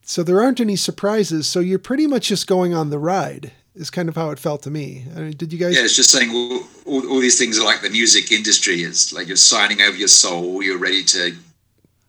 [0.03, 1.47] So there aren't any surprises.
[1.47, 3.53] So you're pretty much just going on the ride.
[3.75, 5.05] Is kind of how it felt to me.
[5.15, 5.77] I mean, did you guys?
[5.77, 8.83] Yeah, it's just saying all, all, all these things are like the music industry.
[8.83, 10.63] It's like you're signing over your soul.
[10.63, 11.35] You're ready to, you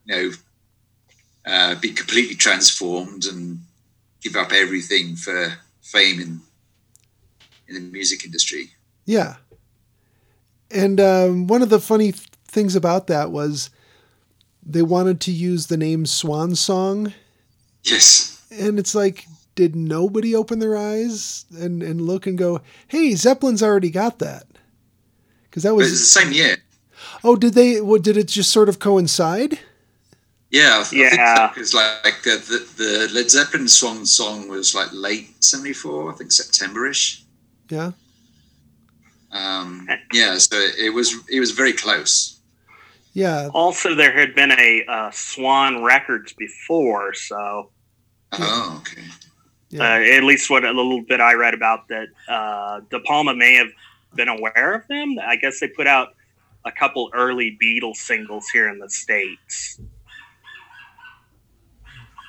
[0.07, 0.31] know,
[1.45, 3.59] uh, be completely transformed and
[4.21, 6.41] give up everything for fame in
[7.67, 8.71] in the music industry.
[9.05, 9.35] Yeah.
[10.71, 13.69] And um, one of the funny th- things about that was
[14.65, 17.13] they wanted to use the name Swan Song
[17.83, 18.43] Yes.
[18.51, 19.25] and it's like
[19.59, 24.43] did nobody open their eyes and and look and go hey zeppelin's already got that
[25.43, 26.55] because that was it's the same year.
[27.23, 29.59] oh did they what did it just sort of coincide
[30.51, 31.07] Yeah, I, Yeah.
[31.07, 31.47] I think so.
[31.53, 36.31] Because like uh, the the Led Zeppelin swan song was like late '74, I think
[36.31, 37.03] September-ish.
[37.69, 37.91] yeah
[39.31, 39.87] Um,
[40.19, 40.55] yeah, so
[40.85, 42.39] it was it was very close.
[43.13, 47.71] yeah Also, there had been a uh, Swan Records before, so
[48.31, 49.07] Oh, okay.
[49.69, 53.33] Yeah uh, at least what a little bit I read about that uh, De Palma
[53.35, 53.69] may have
[54.15, 55.17] been aware of them.
[55.21, 56.09] I guess they put out
[56.65, 59.79] a couple early Beatles singles here in the states.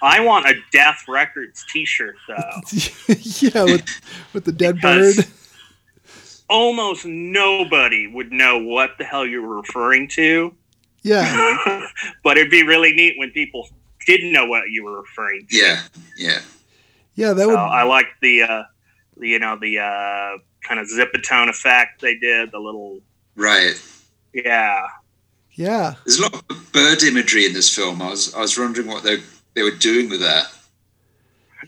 [0.02, 2.60] I want a Death Records T-shirt though.
[3.14, 3.84] yeah with
[4.32, 5.26] with the dead Because- bird
[6.48, 10.52] Almost nobody would know what the hell you were referring to,
[11.02, 11.86] yeah
[12.24, 13.68] but it'd be really neat when people
[14.04, 15.56] didn't know what you were referring to.
[15.56, 15.80] Yeah,
[16.16, 16.40] yeah.
[17.20, 18.62] Yeah that So would I like the, uh,
[19.20, 22.50] you know the uh, kind of zipatone effect they did.
[22.52, 23.00] The little
[23.36, 23.74] Right.
[24.32, 24.86] yeah.
[25.52, 28.00] yeah There's a lot of bird imagery in this film.
[28.02, 29.18] I was I was wondering what they
[29.54, 30.46] they were doing with that.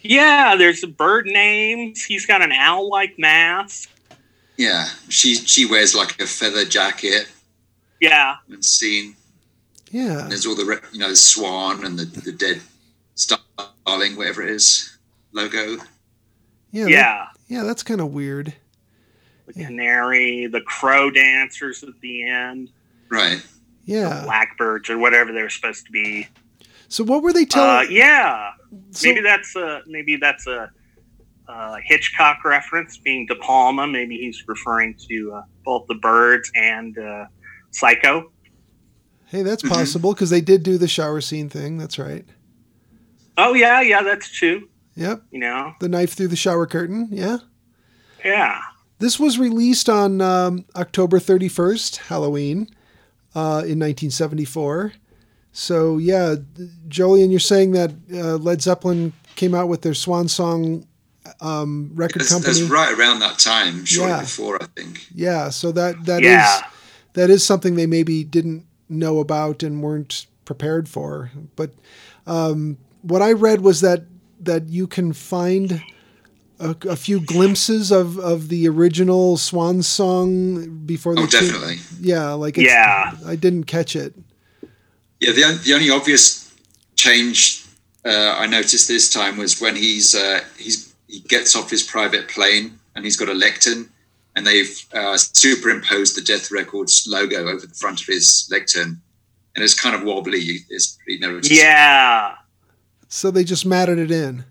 [0.00, 2.02] Yeah, there's the bird names.
[2.04, 3.90] He's got an owl-like mask.
[4.56, 7.28] Yeah, she she wears like a feather jacket
[8.00, 9.16] Yeah, and scene.
[9.90, 12.60] yeah And there's all the you know the swan and the the dead
[13.14, 14.91] starling, whatever it is,
[15.32, 15.76] logo.
[16.70, 17.26] yeah that- yeah.
[17.48, 18.54] yeah that's kind of weird
[19.46, 22.70] The canary, the crow dancers at the end,
[23.08, 23.42] Right.
[23.84, 26.28] yeah blackbirds or whatever they're supposed to be.
[26.88, 28.50] so what were they Uh, telling yeah,
[28.92, 30.70] so- maybe that's a maybe that's a,
[31.48, 33.86] uh Hitchcock reference, being De Palma.
[33.86, 37.26] Maybe he's referring to uh, both the birds and uh,
[37.72, 38.30] Psycho.
[39.26, 39.68] hey that's Mhm.
[39.70, 42.24] possible because they did do the shower scene thing that's right
[43.36, 44.68] Oh yeah, yeah, that's true.
[44.96, 47.38] Yep You know, the knife through the shower curtain yeah
[48.24, 48.60] yeah.
[49.00, 52.68] This was released on um, October 31st, Halloween,
[53.34, 54.92] uh, in 1974.
[55.50, 56.36] So, yeah,
[56.88, 60.86] Jolene, you're saying that uh, Led Zeppelin came out with their Swan Song
[61.40, 62.60] um, record That's, company.
[62.60, 64.20] that's right around that time, shortly Yeah.
[64.20, 65.04] before, I think.
[65.12, 66.60] Yeah, so that that is Yeah.
[67.14, 71.32] that is something they maybe didn't know about and weren't prepared for.
[71.56, 71.72] But
[72.24, 74.04] um, what I read was that
[74.44, 75.82] that you can find
[76.58, 81.76] a, a few glimpses of, of the original Swan Song before they Oh, cha- definitely.
[82.00, 83.12] yeah, like it's, Yeah.
[83.26, 84.14] I didn't catch it.
[85.20, 86.52] Yeah, the, the only obvious
[86.96, 87.64] change
[88.04, 92.26] uh, I noticed this time was when he's uh, he's he gets off his private
[92.28, 93.88] plane and he's got a lectern,
[94.34, 99.00] and they've uh, superimposed the Death Records logo over the front of his lectern,
[99.54, 100.40] and it's kind of wobbly.
[100.68, 101.56] It's pretty noticeable.
[101.56, 102.34] Yeah.
[103.14, 104.44] So they just matted it in.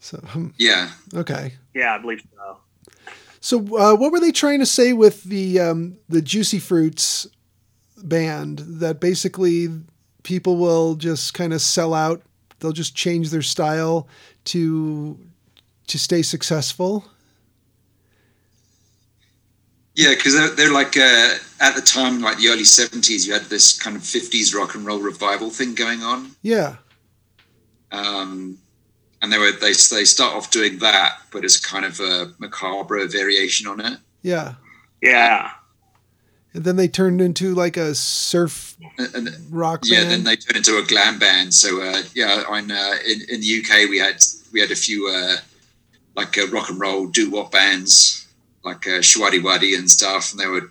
[0.00, 0.90] So hmm, Yeah.
[1.14, 1.54] okay.
[1.74, 2.58] Yeah, I believe so.
[3.40, 7.26] So, uh, what were they trying to say with the um, the Juicy Fruits
[7.96, 8.58] band?
[8.58, 9.68] That basically
[10.24, 12.20] people will just kind of sell out.
[12.60, 14.06] They'll just change their style
[14.44, 15.18] to
[15.86, 17.06] to stay successful.
[19.94, 23.42] Yeah, because they're, they're like uh, at the time, like the early seventies, you had
[23.44, 26.76] this kind of fifties rock and roll revival thing going on, Yeah,
[27.90, 28.58] um,
[29.20, 33.06] and they were they they start off doing that, but it's kind of a macabre
[33.06, 33.98] variation on it.
[34.22, 34.54] yeah.
[35.02, 35.50] Yeah.
[36.54, 40.10] And then they turned into like a surf And, and rock yeah, band.
[40.10, 41.52] then they turned into a glam band.
[41.54, 44.22] So uh, yeah, on uh, in in the UK we had
[44.52, 45.36] we had a few uh,
[46.14, 48.21] like uh, rock and roll doo wop bands
[48.64, 50.70] like uh, Showaddywaddy and stuff, and they were.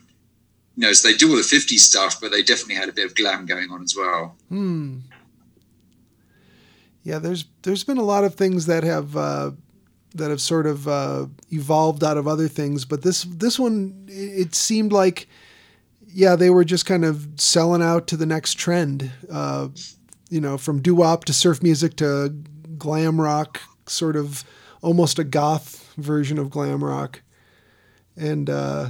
[0.77, 3.05] You know, so they do all the 50s stuff, but they definitely had a bit
[3.05, 4.37] of glam going on as well.
[4.47, 4.99] Hmm.
[7.03, 9.51] Yeah, there's there's been a lot of things that have uh,
[10.15, 12.85] that have sort of uh, evolved out of other things.
[12.85, 15.27] But this this one, it it seemed like,
[16.07, 19.11] yeah, they were just kind of selling out to the next trend.
[19.31, 19.69] Uh,
[20.29, 22.29] you know, from doo wop to surf music to
[22.77, 24.43] glam rock, sort of
[24.81, 27.21] almost a goth version of glam rock.
[28.21, 28.89] And uh,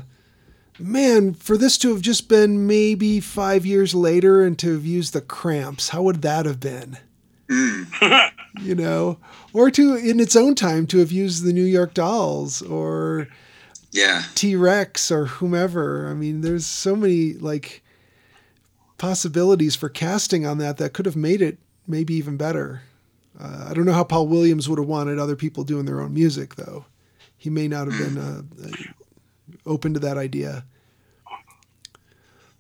[0.78, 5.14] man, for this to have just been maybe five years later and to have used
[5.14, 6.98] the cramps, how would that have been?
[7.50, 9.18] you know,
[9.54, 13.28] or to in its own time to have used the New York Dolls or
[13.92, 14.24] Yeah.
[14.36, 16.08] T Rex or whomever.
[16.10, 17.84] I mean, there's so many like
[18.98, 21.58] possibilities for casting on that that could have made it
[21.88, 22.84] maybe even better.
[23.40, 26.14] Uh, I don't know how Paul Williams would have wanted other people doing their own
[26.14, 26.86] music, though.
[27.38, 28.72] He may not have been uh, uh,
[29.66, 30.66] open to that idea.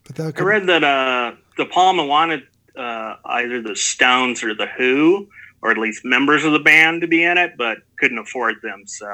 [0.03, 2.43] But that I could, read that uh, De Palma wanted
[2.75, 5.27] uh, either the Stones or the Who,
[5.61, 8.83] or at least members of the band, to be in it, but couldn't afford them.
[8.87, 9.11] So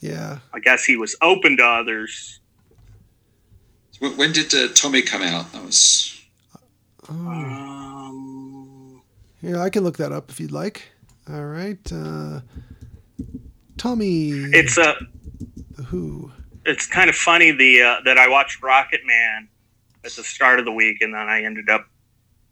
[0.00, 0.38] yeah.
[0.52, 2.40] I guess he was open to others.
[4.00, 5.50] When when did uh, Tommy come out?
[5.52, 6.20] That was
[7.08, 9.00] Um,
[9.40, 10.88] Yeah, I can look that up if you'd like.
[11.30, 11.92] All right.
[11.92, 12.40] Uh,
[13.78, 14.94] Tommy it's a
[15.76, 16.30] the Who.
[16.64, 19.48] it's kind of funny the uh, that I watched Rocketman
[20.04, 21.86] at the start of the week, and then I ended up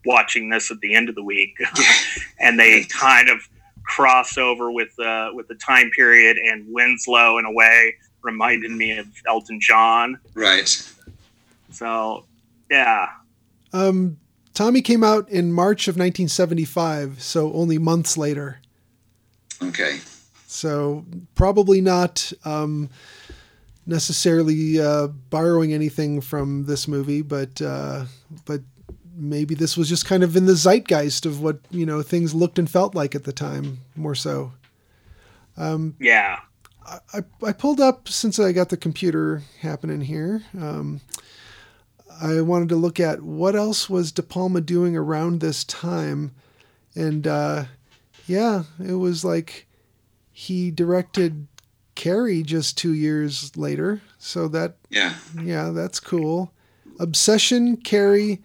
[0.05, 1.57] watching this at the end of the week,
[2.40, 3.40] and they kind of
[3.84, 8.97] cross over with uh, with the time period, and Winslow in a way reminded me
[8.99, 10.18] of Elton John.
[10.34, 10.88] right.
[11.70, 12.24] So
[12.70, 13.09] yeah,
[13.72, 14.18] Um,
[14.55, 18.61] Tommy came out in March of 1975, so only months later.
[19.62, 20.01] Okay.
[20.53, 22.90] So probably not um,
[23.86, 28.05] necessarily uh, borrowing anything from this movie, but uh,
[28.44, 28.61] but
[29.16, 32.59] maybe this was just kind of in the zeitgeist of what you know things looked
[32.59, 34.53] and felt like at the time, more so.
[35.98, 36.40] yeah.
[37.14, 40.42] I, I pulled up since I got the computer happening here.
[40.61, 41.00] Um,
[42.20, 46.32] I wanted to look at what else was De Palma doing around this time,
[46.94, 47.64] and uh,
[48.26, 49.66] yeah, it was like
[50.43, 51.47] he directed
[51.95, 54.01] Carrie just two years later.
[54.18, 55.14] So that Yeah.
[55.40, 56.53] yeah, that's cool.
[56.99, 58.43] Obsession, Carrie,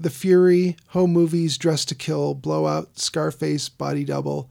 [0.00, 4.50] The Fury, Home Movies, Dress to Kill, Blowout, Scarface, Body Double,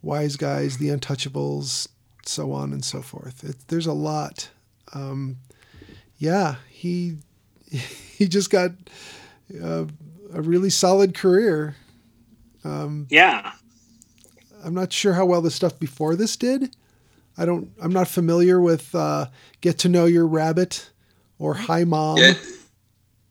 [0.00, 1.88] Wise Guys, The Untouchables,
[2.24, 3.42] so on and so forth.
[3.42, 4.48] It, there's a lot.
[4.94, 5.38] Um,
[6.18, 7.18] yeah, he
[7.70, 8.70] he just got
[9.62, 9.86] uh,
[10.32, 11.74] a really solid career.
[13.10, 13.52] Yeah.
[14.64, 16.74] I'm not sure how well the stuff before this did.
[17.36, 17.70] I don't.
[17.80, 19.26] I'm not familiar with uh,
[19.60, 20.90] Get to Know Your Rabbit
[21.38, 22.18] or Hi Mom.
[22.18, 22.34] Yeah.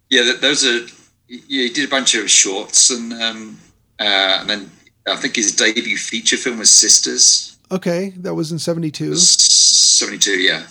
[0.09, 0.33] Yeah.
[0.39, 0.87] Those are.
[1.27, 3.59] Yeah, he did a bunch of shorts, and um,
[3.99, 4.71] uh, and then
[5.07, 7.57] I think his debut feature film was Sisters.
[7.71, 9.15] Okay, that was in '72.
[9.15, 10.39] Seventy two.
[10.39, 10.67] Yeah.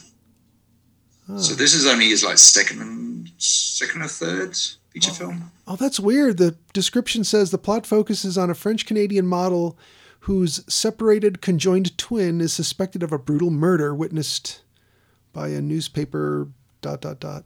[1.37, 4.57] So this is only his like second, second or third
[4.91, 5.53] feature film.
[5.67, 6.39] Oh, that's weird.
[6.39, 9.79] The description says the plot focuses on a French Canadian model
[10.21, 14.63] whose separated conjoined twin is suspected of a brutal murder witnessed
[15.33, 16.49] by a newspaper.
[16.83, 17.45] Dot dot dot.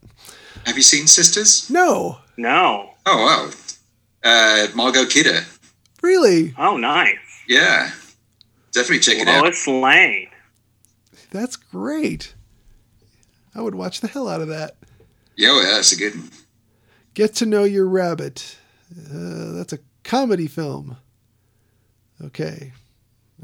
[0.65, 1.69] Have you seen Sisters?
[1.69, 2.91] No, No.
[3.05, 3.51] Oh wow.
[4.23, 5.41] Uh, Margot Kidder.
[6.03, 7.17] really, Oh, nice.
[7.49, 7.91] Yeah.
[8.71, 9.43] Definitely check it out.
[9.43, 10.29] Lois Lane.
[11.33, 12.35] that's great.
[13.57, 14.77] I would watch the hell out of that.
[15.37, 16.31] Yeah, well, yeah, that's a good one.
[17.15, 18.57] Get to know your rabbit.
[18.97, 20.97] Uh, that's a comedy film.
[22.23, 22.73] Okay,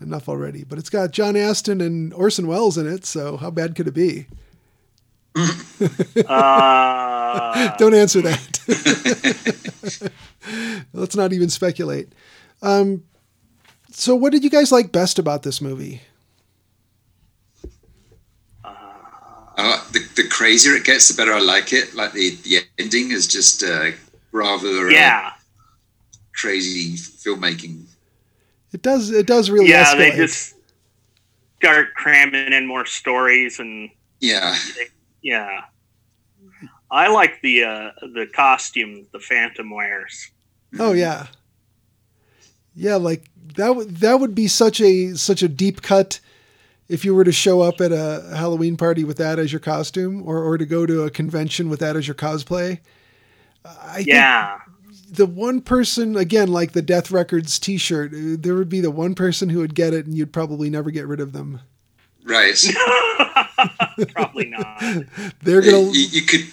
[0.01, 0.64] enough already.
[0.64, 3.95] But it's got John Astin and Orson Welles in it, so how bad could it
[3.95, 4.27] be?
[6.29, 10.12] Uh, Don't answer that.
[10.93, 12.12] Let's not even speculate.
[12.61, 13.05] Um,
[13.91, 16.03] so, what did you guys like best about this movie?
[19.61, 21.95] I like the, the crazier it gets, the better I like it.
[21.95, 23.91] Like the, the ending is just uh,
[24.33, 25.33] rather uh, yeah.
[26.35, 27.85] crazy filmmaking.
[28.73, 29.11] It does.
[29.11, 29.71] It does really.
[29.71, 29.99] Yeah, escalate.
[29.99, 30.55] they just
[31.57, 33.91] start cramming in more stories and
[34.21, 34.57] Yeah,
[35.23, 35.64] yeah.
[36.91, 40.31] I like the uh, the costume the Phantom wears.
[40.79, 41.27] Oh yeah.
[42.75, 46.21] Yeah, like that would that would be such a such a deep cut
[46.89, 50.23] if you were to show up at a Halloween party with that as your costume
[50.27, 52.79] or or to go to a convention with that as your cosplay.
[53.64, 54.59] I think Yeah.
[55.11, 59.15] The one person again like the Death Records t-shirt, uh, there would be the one
[59.15, 61.61] person who would get it and you'd probably never get rid of them.
[62.25, 62.57] right.
[64.15, 64.81] Probably not.
[65.43, 66.47] They're you, going to you could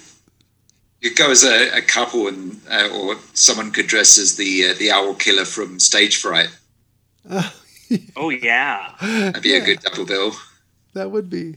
[1.01, 4.73] you go as a, a couple, and uh, or someone could dress as the uh,
[4.77, 6.49] the owl killer from Stage Fright.
[8.17, 8.95] Oh yeah.
[8.99, 10.33] That'd be a good double bill.
[10.93, 11.55] That would be.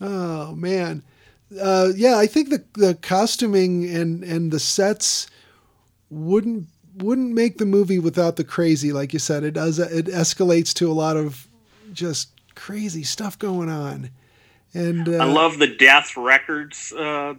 [0.00, 1.02] Oh man,
[1.60, 2.16] uh, yeah.
[2.16, 5.26] I think the the costuming and and the sets
[6.10, 8.92] wouldn't wouldn't make the movie without the crazy.
[8.92, 9.78] Like you said, it does.
[9.78, 11.48] It escalates to a lot of
[11.92, 14.10] just crazy stuff going on.
[14.74, 17.34] And uh, I love the Death Records uh,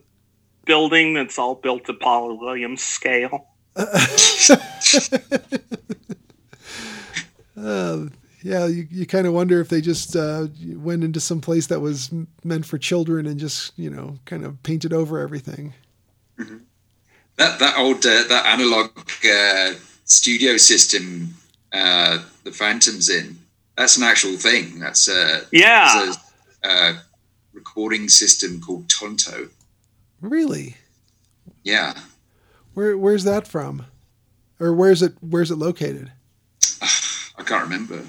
[0.65, 3.47] building that's all built to Paul Williams scale.
[3.75, 3.85] Uh,
[8.43, 11.79] yeah, you, you kind of wonder if they just uh, went into some place that
[11.79, 12.11] was
[12.43, 15.73] meant for children and just you know kind of painted over everything.
[17.37, 18.91] That that old uh, that analog
[19.25, 19.73] uh,
[20.05, 21.33] studio system,
[21.73, 23.37] uh, the Phantom's in.
[23.77, 24.79] That's an actual thing.
[24.79, 26.03] That's uh, Yeah.
[26.03, 26.17] there's
[26.63, 26.93] a uh,
[27.53, 29.49] recording system called Tonto.
[30.19, 30.75] Really,
[31.63, 31.93] Yeah,
[32.75, 33.85] where where's that from,
[34.59, 36.11] or where's it where's it located?
[36.81, 38.03] I can't remember.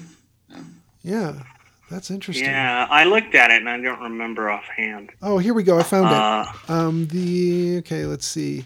[1.01, 1.41] Yeah,
[1.89, 2.45] that's interesting.
[2.45, 5.09] Yeah, I looked at it and I don't remember offhand.
[5.23, 5.79] Oh, here we go.
[5.79, 6.69] I found Uh, it.
[6.69, 8.65] Um, the okay, let's see.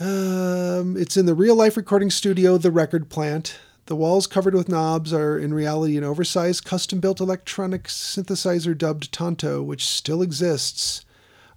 [0.00, 3.58] Um, it's in the real life recording studio, the Record Plant.
[3.86, 9.12] The walls covered with knobs are in reality an oversized, custom built electronic synthesizer dubbed
[9.12, 11.04] Tonto, which still exists.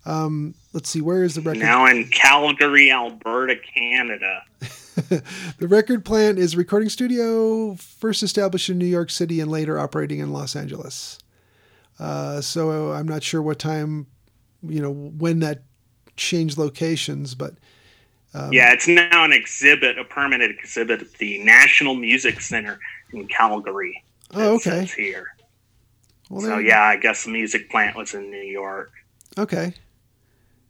[0.05, 1.59] Um, let's see, where is the record?
[1.59, 4.43] now in Calgary, Alberta, Canada.
[5.09, 9.79] the Record Plant is a recording studio first established in New York City and later
[9.79, 11.17] operating in Los Angeles.
[11.99, 14.05] Uh, so I'm not sure what time,
[14.61, 15.63] you know, when that
[16.15, 17.55] changed locations, but
[18.33, 22.79] Um, yeah, it's now an exhibit, a permanent exhibit at the National Music Center
[23.13, 24.03] in Calgary.
[24.33, 24.85] oh, okay.
[24.85, 25.27] says here.
[26.29, 28.91] Well, So yeah, I guess the music plant was in New York.
[29.37, 29.73] Okay.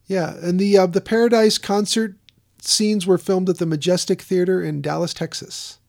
[0.05, 2.15] Yeah, and the uh, the Paradise concert
[2.61, 5.79] scenes were filmed at the Majestic Theater in Dallas, Texas.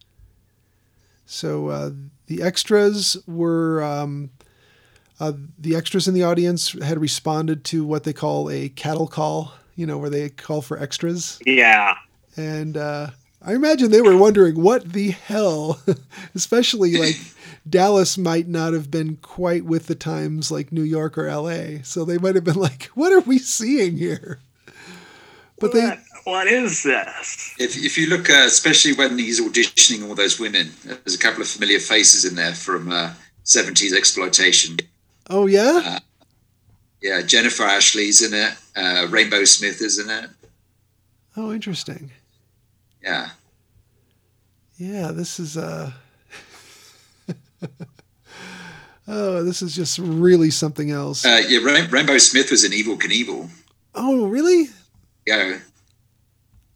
[1.25, 1.91] So uh,
[2.27, 4.31] the extras were um,
[5.21, 9.53] uh, the extras in the audience had responded to what they call a cattle call.
[9.79, 11.95] You know, where they call for extras, Yeah.
[12.37, 13.11] and uh,
[13.41, 15.81] I imagine they were wondering what the hell,
[16.35, 17.17] especially like.
[17.69, 21.83] Dallas might not have been quite with the times like New York or LA.
[21.83, 24.39] So they might have been like, what are we seeing here?
[25.61, 27.55] But they, what, what is this?
[27.59, 31.43] If, if you look, uh, especially when he's auditioning all those women, there's a couple
[31.43, 33.13] of familiar faces in there from uh,
[33.45, 34.79] 70s exploitation.
[35.29, 35.99] oh yeah?
[37.03, 38.53] Yeah, Jennifer Ashley's in it.
[38.77, 40.31] Uh, Rainbeaux Smith is in it.
[41.37, 42.11] Oh, interesting.
[43.03, 43.31] Yeah.
[44.77, 45.93] Yeah, this is, uh,
[49.09, 51.25] oh, this is just really something else.
[51.25, 53.49] Uh, yeah, Rain- Rainbeaux Smith was in Evel Knievel.
[53.95, 54.67] oh, really?
[55.27, 55.59] Yeah.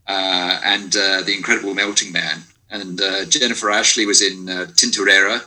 [0.07, 2.43] Uh, and uh, The Incredible Melting Man.
[2.71, 5.41] And uh, Jennifer Ashley was in uh, Tintorera,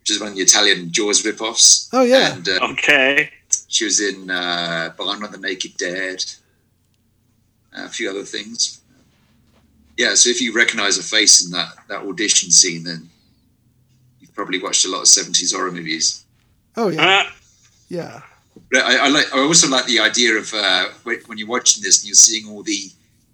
[0.00, 1.88] which is one of the Italian Jaws ripoffs.
[1.92, 2.34] Oh, yeah.
[2.34, 3.30] And uh, Okay.
[3.74, 6.24] She was in uh, Barn of the Naked Dead,
[7.72, 8.80] a few other things.
[9.96, 13.08] Yeah, so if you recognize a face in that, that audition scene, then
[14.20, 16.24] you've probably watched a lot of 70s horror movies.
[16.76, 17.04] Oh, yeah.
[17.04, 17.30] Uh,
[17.88, 18.22] Yeah.
[18.70, 19.34] But I, I like.
[19.34, 22.48] I also like the idea of uh, when when you're watching this and you're seeing
[22.48, 22.88] all the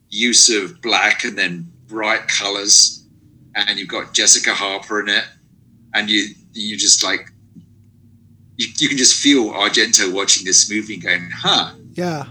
[0.08, 3.04] use of black and then bright colors,
[3.54, 5.24] and you've got Jessica Harper in it,
[5.92, 7.30] and you you just like
[8.60, 12.26] you, you can just feel Argento watching this movie and going, "Huh, Yeah.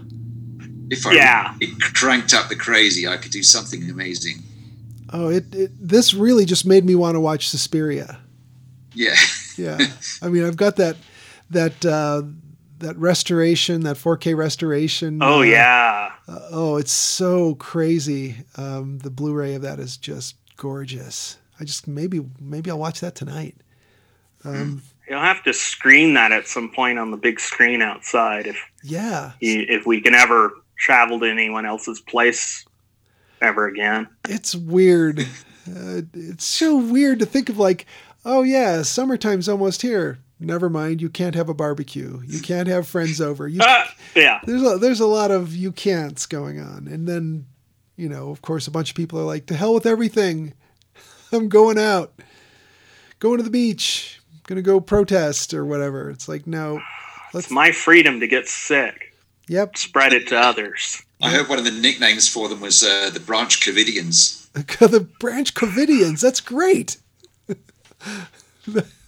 [0.90, 1.56] if I Yeah.
[1.60, 4.44] really cranked up the crazy, I could do something amazing."
[5.12, 8.20] Oh, it, it, this really just made me want to watch Suspiria.
[8.94, 9.16] Yeah,
[9.58, 9.80] Yeah.
[10.22, 10.98] I mean, I've got that,
[11.50, 12.22] that, uh,
[12.80, 15.20] that restoration, that 4K restoration.
[15.24, 16.12] oh uh, yeah.
[16.28, 18.38] Uh, oh, it's so crazy.
[18.56, 21.38] Um, the Blu-ray of that is just gorgeous.
[21.60, 23.56] I just maybe maybe I'll watch that tonight.
[24.46, 28.64] Um, You'll have to screen that at some point on the big screen outside if
[28.84, 32.66] yeah, you, if we can ever travel to anyone else's place
[33.42, 34.08] ever again.
[34.28, 35.22] it's weird.
[35.68, 37.86] Uh, it's so weird to think of like,
[38.26, 40.20] oh yeah, summertime's almost here.
[40.40, 42.22] Never mind, you can't have a barbecue.
[42.26, 43.48] You can't have friends over.
[43.48, 44.40] You, Ah, yeah.
[44.46, 47.46] there's a, there's a lot of you can'ts going on, and then
[47.98, 50.54] you know, of course, a bunch of people are like, to hell with everything.
[51.34, 52.14] I'm going out,
[53.20, 54.19] going to the beach,
[54.50, 56.10] gonna go protest or whatever.
[56.10, 56.82] It's like, no,
[57.34, 59.14] It's my freedom to get sick.
[59.48, 61.04] yep, Spread it to others.
[61.22, 64.50] I heard one of the nicknames for them was uh, the Branch Covidians.
[64.54, 66.22] the Branch Covidians.
[66.22, 66.98] That's great.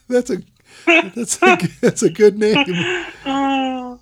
[0.07, 0.38] that's a
[0.85, 2.55] that's a that's a good name.
[3.26, 3.99] Oh,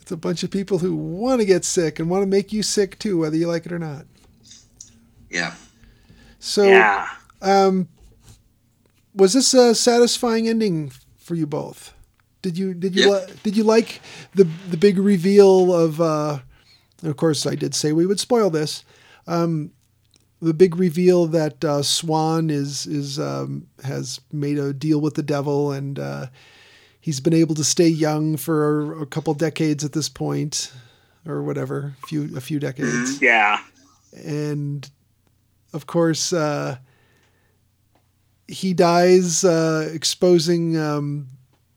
[0.00, 2.62] It's a bunch of people who want to get sick and want to make you
[2.62, 4.06] sick too, whether you like it or not.
[5.30, 5.54] Yeah,
[6.40, 7.08] So, yeah.
[7.40, 7.88] um,
[9.14, 11.94] was this a satisfying ending for you both?
[12.42, 13.08] Did you did you Yeah.
[13.26, 14.00] li- did you like
[14.34, 16.00] the the big reveal of?
[16.00, 16.38] Uh,
[17.02, 18.84] of course, I did say we would spoil this.
[19.26, 19.70] Um,
[20.40, 25.22] the big reveal that uh, Swan is is um, has made a deal with the
[25.22, 26.26] devil and uh,
[27.00, 30.72] he's been able to stay young for a couple decades at this point,
[31.26, 33.60] or whatever, a few a few decades Yeah.
[34.24, 34.90] and
[35.72, 36.78] of course uh,
[38.52, 41.26] he dies uh, exposing um,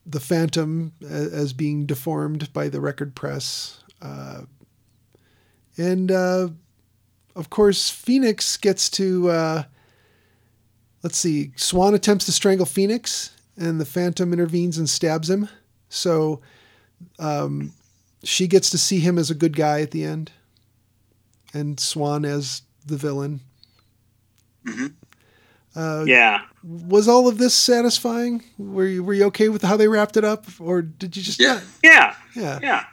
[0.04, 4.42] the phantom a- as being deformed by the record press uh,
[5.78, 6.48] and uh,
[7.34, 9.62] of course phoenix gets to uh,
[11.02, 15.48] let's see swan attempts to strangle phoenix and the phantom intervenes and stabs him
[15.88, 16.40] so
[17.18, 17.72] um,
[18.24, 20.30] she gets to see him as a good guy at the end
[21.54, 23.40] and Swan as the villain.
[24.66, 24.94] Mhm.
[25.74, 26.42] Uh, Yeah.
[26.68, 28.42] Was all of this satisfying?
[28.58, 31.38] Were you were you okay with how they wrapped it up, or did you just
[31.38, 31.54] Yeah.
[31.54, 31.62] not?
[31.84, 32.14] Yeah.
[32.34, 32.58] Yeah.
[32.60, 32.84] Yeah.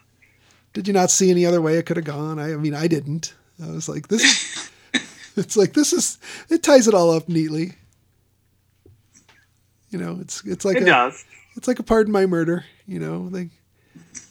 [0.73, 2.37] Did you not see any other way it could have gone?
[2.39, 3.33] I, I mean, I didn't.
[3.63, 4.69] I was like, this.
[5.35, 6.19] it's like this is.
[6.49, 7.73] It ties it all up neatly.
[9.89, 11.23] You know, it's it's like It a does.
[11.55, 12.65] it's like a pardon my murder.
[12.87, 13.49] You know, they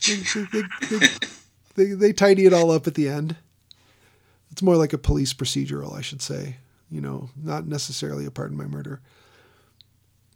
[0.06, 0.14] they,
[0.52, 1.06] they, they,
[1.74, 3.36] they, they tidy it all up at the end.
[4.51, 6.56] It's more like a police procedural, I should say.
[6.90, 9.01] You know, not necessarily a pardon my murder.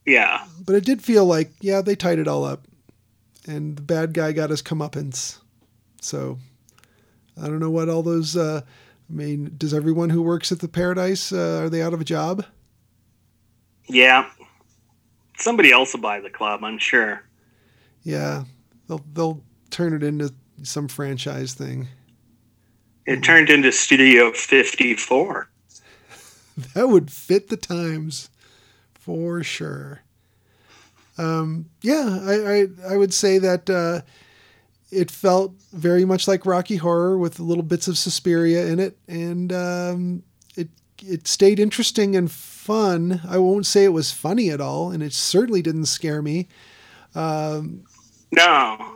[0.06, 0.44] Yeah.
[0.64, 2.66] But it did feel like, yeah, they tied it all up,
[3.46, 5.38] and the bad guy got his comeuppance.
[6.00, 6.38] So
[7.40, 8.36] I don't know what all those.
[8.36, 12.00] Uh, I mean, does everyone who works at the Paradise uh, are they out of
[12.00, 12.44] a job?
[13.88, 14.30] Yeah.
[15.38, 17.22] Somebody else will buy the club, I'm sure.
[18.02, 18.44] Yeah,
[18.88, 21.88] they'll they'll turn it into some franchise thing.
[23.04, 25.48] It turned into Studio 54.
[26.74, 28.30] that would fit the times
[29.06, 30.00] for sure.
[31.16, 34.02] Um, yeah, I, I I would say that uh,
[34.90, 39.52] it felt very much like Rocky Horror with little bits of Suspiria in it, and
[39.52, 40.22] um,
[40.56, 40.68] it
[41.02, 43.20] it stayed interesting and fun.
[43.26, 46.48] I won't say it was funny at all, and it certainly didn't scare me.
[47.14, 47.84] Um,
[48.32, 48.92] No.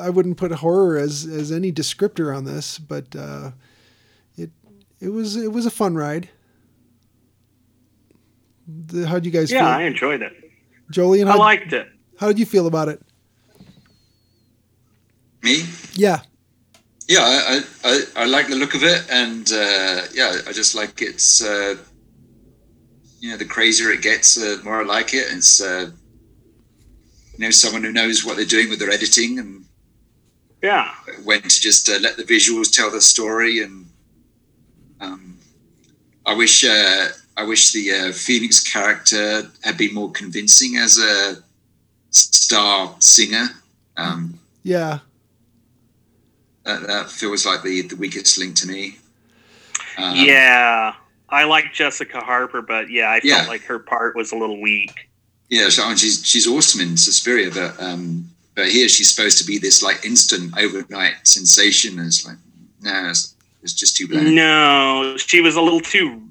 [0.00, 3.50] I wouldn't put horror as as any descriptor on this, but uh,
[4.36, 4.50] it
[5.00, 6.30] it was it was a fun ride.
[8.66, 9.58] The, how'd you guys feel?
[9.60, 10.32] Yeah, I enjoyed it.
[10.92, 11.30] Jolene?
[11.30, 11.88] I liked it.
[12.18, 13.00] how did you feel about it?
[15.42, 15.64] Me?
[15.92, 16.20] Yeah,
[17.08, 20.74] Yeah, I, I, I, I like the look of it, and uh, yeah, I just
[20.74, 21.42] like it's.
[21.44, 21.76] Uh,
[23.20, 25.26] you know, the crazier it gets, uh, the more I like it.
[25.30, 25.90] It's uh,
[27.32, 29.64] you know someone who knows what they're doing with their editing and
[30.62, 30.90] Yeah.
[31.24, 33.60] when to just uh, let the visuals tell the story.
[33.62, 33.86] And
[35.00, 35.38] um,
[36.26, 41.42] I wish uh, I wish the uh, Phoenix character had been more convincing as a
[42.10, 43.48] star singer.
[43.96, 45.00] Um, yeah,
[46.64, 48.98] that, that feels like the, the weakest link to me.
[49.98, 50.94] Um, yeah.
[51.28, 53.48] I like Jessica Harper, but yeah, I felt Yeah.
[53.48, 55.08] like her part was a little weak.
[55.48, 59.44] Yeah, so, and she's she's awesome in Suspiria, but um, but here she's supposed to
[59.44, 61.98] be this like instant overnight sensation.
[61.98, 62.36] And it's like,
[62.82, 64.34] no, it's, it's just too bland.
[64.34, 66.22] No, she was a little too.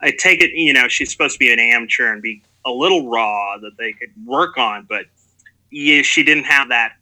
[0.00, 3.08] I take it, you know, she's supposed to be an amateur and be a little
[3.10, 5.06] raw that they could work on, but
[5.70, 6.92] yeah, she didn't have that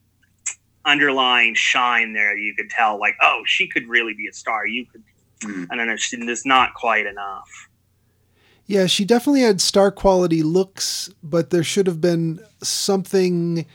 [0.85, 2.37] underlying shine there.
[2.37, 4.67] You could tell, like, oh, she could really be a star.
[4.67, 5.03] You could,
[5.43, 5.67] Mm.
[5.71, 7.69] I don't know, she, there's not quite enough.
[8.65, 8.87] yeah.
[8.87, 13.67] She definitely had star quality looks, but there should have been something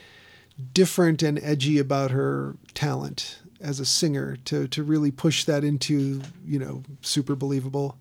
[0.74, 6.22] different and edgy about her talent as a singer to to really push that into
[6.44, 7.96] you know super believable.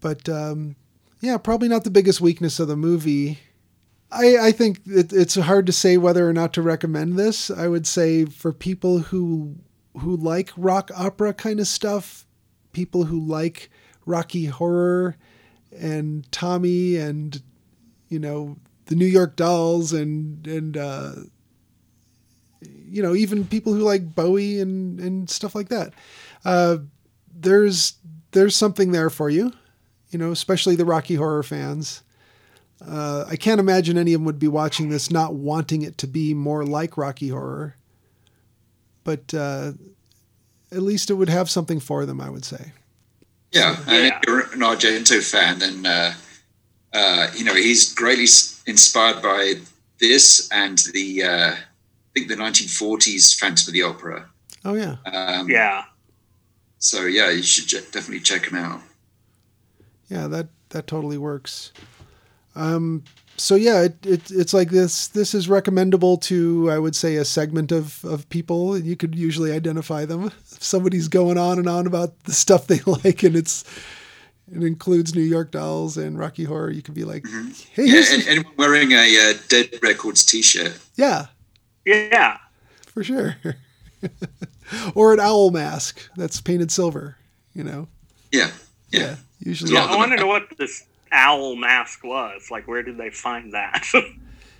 [0.00, 0.76] But um,
[1.20, 3.38] yeah, probably not the biggest weakness of the movie.
[4.10, 7.50] I, I think it, it's hard to say whether or not to recommend this.
[7.50, 9.56] I would say for people who
[9.98, 12.26] who like rock opera kind of stuff,
[12.72, 13.70] people who like
[14.06, 15.16] Rocky Horror
[15.76, 17.42] and Tommy and
[18.08, 18.56] you know
[18.86, 21.12] the New York Dolls and and uh,
[22.60, 25.92] you know even people who like Bowie and and stuff like that.
[26.44, 26.78] Uh,
[27.34, 27.94] there's
[28.32, 29.52] there's something there for you,
[30.10, 32.02] you know, especially the Rocky Horror fans.
[32.86, 36.06] Uh, I can't imagine any of them would be watching this not wanting it to
[36.06, 37.74] be more like Rocky Horror,
[39.04, 39.72] but uh,
[40.70, 42.20] at least it would have something for them.
[42.20, 42.72] I would say.
[43.52, 44.16] Yeah, and Yeah.
[44.18, 46.14] if you're an Argento fan, then uh,
[46.92, 48.26] uh, you know he's greatly
[48.66, 49.54] inspired by
[50.00, 51.58] this and the uh, I
[52.14, 54.28] think the 1940s Phantom of the Opera.
[54.64, 54.96] Oh yeah.
[55.06, 55.84] Um, Yeah.
[56.78, 58.80] So yeah, you should ch- definitely check him out.
[60.08, 61.72] Yeah, that that totally works.
[63.36, 65.06] so yeah, it, it, it's like this.
[65.08, 68.76] This is recommendable to, I would say, a segment of of people.
[68.78, 70.24] You could usually identify them.
[70.26, 73.64] If somebody's going on and on about the stuff they like, and it's
[74.52, 76.70] it includes New York Dolls and Rocky Horror.
[76.70, 80.78] You could be like, hey, Yeah, here's, and anyone wearing a uh, Dead Records T-shirt.
[80.96, 81.26] yeah,
[81.84, 82.38] Yeah.
[82.86, 83.36] for sure.
[84.94, 87.16] or an owl mask that's painted silver.
[87.54, 87.88] You know,
[88.32, 88.50] Yeah,
[88.90, 89.00] yeah.
[89.00, 89.72] yeah, usually.
[89.74, 89.92] Yeah, Yeah.
[89.94, 92.50] I want to know what this owl mask was.
[92.50, 93.86] Like, where did they find that?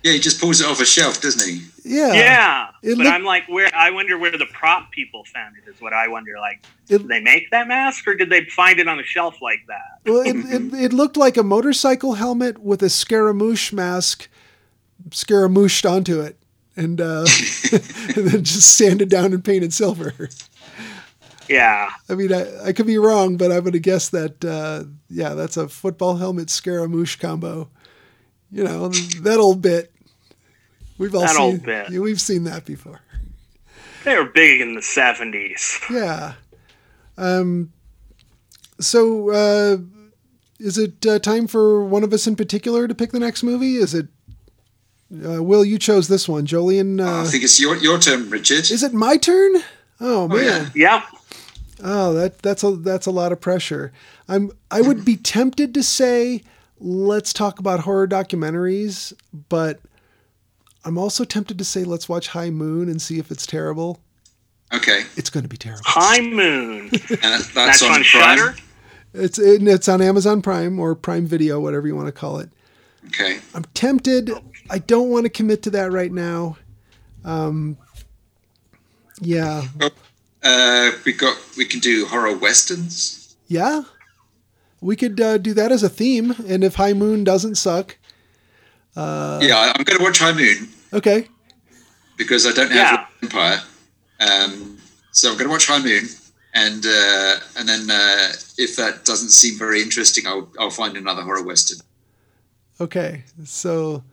[0.01, 1.59] Yeah, he just pulls it off a shelf, doesn't he?
[1.83, 3.69] Yeah, yeah, It but look- I'm like, where?
[3.75, 5.69] I wonder where the prop people found it.
[5.69, 6.35] Is what I wonder.
[6.39, 9.41] Like, It- did they make that mask, or did they find it on a shelf
[9.41, 9.99] like that?
[10.09, 14.29] Well, it, it, it looked like a motorcycle helmet with a Scaramouche mask
[15.11, 16.37] Scaramoushed onto it
[16.77, 17.25] and, uh,
[17.71, 17.81] and
[18.25, 20.29] then just sanded down and painted silver.
[21.49, 24.83] Yeah, I mean, I, I could be wrong, but I'm going to guess that, uh,
[25.09, 27.69] yeah, that's a football helmet Scaramouche combo.
[28.51, 29.91] You know, that old bit.
[30.97, 31.89] We've all That seen, old bit.
[31.91, 33.01] yeah, we've seen that before.
[34.05, 35.79] they were big in the '70s.
[35.89, 36.33] Yeah.
[37.17, 37.71] Um,
[38.79, 39.77] so, uh,
[40.59, 43.75] is it uh, time for one of us in particular to pick the next movie?
[43.75, 44.07] Is it,
[45.25, 46.45] uh, Will, you chose this one.
[46.45, 48.69] Jolene, I uh, think it's your your turn, Richard.
[48.71, 49.53] is it my turn?
[50.01, 50.71] Oh, man.
[50.75, 50.99] yeah.
[51.01, 51.03] Yep.
[51.81, 53.91] Oh, that that's a that's a lot of pressure.
[54.27, 56.43] I'm I would be tempted to say
[56.79, 59.13] let's talk about horror documentaries,
[59.49, 59.79] but
[60.85, 63.99] I'm also tempted to say let's watch High Moon and see if it's terrible.
[64.73, 65.81] Okay, It's going to be terrible.
[65.85, 66.89] High Moon.
[66.91, 68.55] and that's, That's on, on Shudder.
[69.15, 72.49] It's it, it's on Amazon Prime or Prime Video, whatever you want to call it.
[73.07, 74.29] Okay, I'm tempted.
[74.69, 76.57] I don't want to commit to that right now.
[77.25, 77.77] Um,
[79.19, 79.63] yeah,
[80.43, 83.35] uh, we got we can do horror westerns.
[83.47, 83.83] yeah.
[84.81, 87.97] We could uh, do that as a theme, and if High Moon doesn't suck,
[88.95, 91.27] Uh, yeah, I- I'm going to watch High Moon okay.
[92.17, 93.05] because I don't have Yeah.
[93.21, 93.61] Empire.
[94.21, 94.77] Um,
[95.11, 96.07] so I'm going to watch High Moon,
[96.53, 101.23] and uh, and then uh, if that doesn't seem very interesting, I'll I'll find another
[101.23, 101.79] horror western.
[102.79, 104.03] Okay, so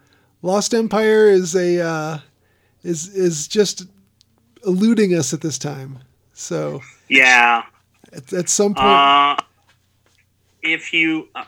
[0.42, 2.18] Lost Empire is a uh,
[2.82, 3.86] is is just
[4.64, 6.00] eluding us at this time.
[6.36, 7.62] So Yeah.
[8.12, 9.36] at, at some point, Uh,
[10.62, 11.44] if you, uh,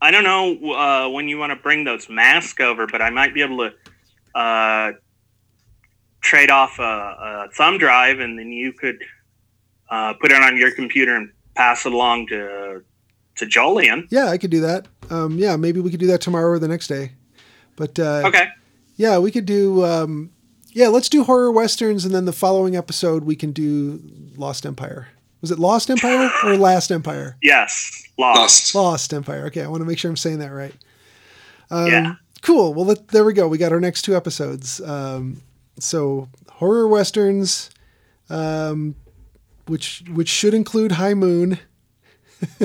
[0.00, 3.34] I don't know uh, when you want to bring those masks over, but I might
[3.34, 4.92] be able to uh,
[6.22, 8.96] trade off a, a thumb drive, and then you could
[9.90, 12.82] uh, put it on your computer and pass it along to
[13.36, 14.06] to Jolene.
[14.10, 14.88] yeah, I could do that.
[15.10, 17.12] Um, yeah, maybe we could do that tomorrow or the next day.
[17.76, 18.46] But uh, Okay.
[18.96, 19.84] yeah, we could do.
[19.84, 20.31] Um,
[20.72, 24.00] yeah, let's do horror westerns, and then the following episode we can do
[24.36, 25.08] Lost Empire.
[25.40, 27.36] Was it Lost Empire or Last Empire?
[27.42, 28.04] Yes.
[28.16, 28.38] Lost.
[28.38, 28.74] Lost.
[28.74, 29.46] Lost Empire.
[29.46, 30.74] Okay, I want to make sure I'm saying that right.
[31.70, 32.14] Um, Yeah.
[32.42, 32.74] Cool.
[32.74, 33.46] Well, let, there we go.
[33.46, 34.80] We got our next two episodes.
[34.80, 35.42] Um,
[35.78, 37.70] so horror westerns,
[38.30, 38.96] um,
[39.66, 41.58] which which should include High Moon.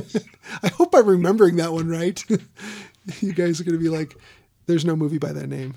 [0.63, 2.23] I hope I'm remembering that one right.
[3.21, 4.15] you guys are going to be like,
[4.65, 5.75] "There's no movie by that name."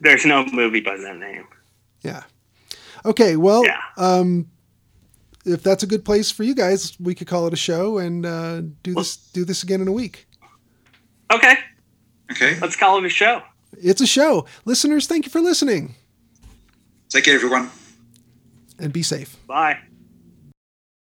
[0.00, 1.46] There's no movie by that name.
[2.02, 2.22] Yeah.
[3.04, 3.36] Okay.
[3.36, 3.80] Well, Yeah.
[3.96, 4.46] um,
[5.44, 8.24] if that's a good place for you guys, we could call it a show and
[8.26, 10.26] uh, do this do this again in a week.
[11.32, 11.54] Okay.
[12.32, 13.42] Okay, Let's call it a show.
[13.82, 14.46] It's a show.
[14.64, 15.94] Listeners, thank you for listening
[17.08, 17.70] take care, everyone.
[18.78, 19.36] and be safe.
[19.48, 19.78] Bye.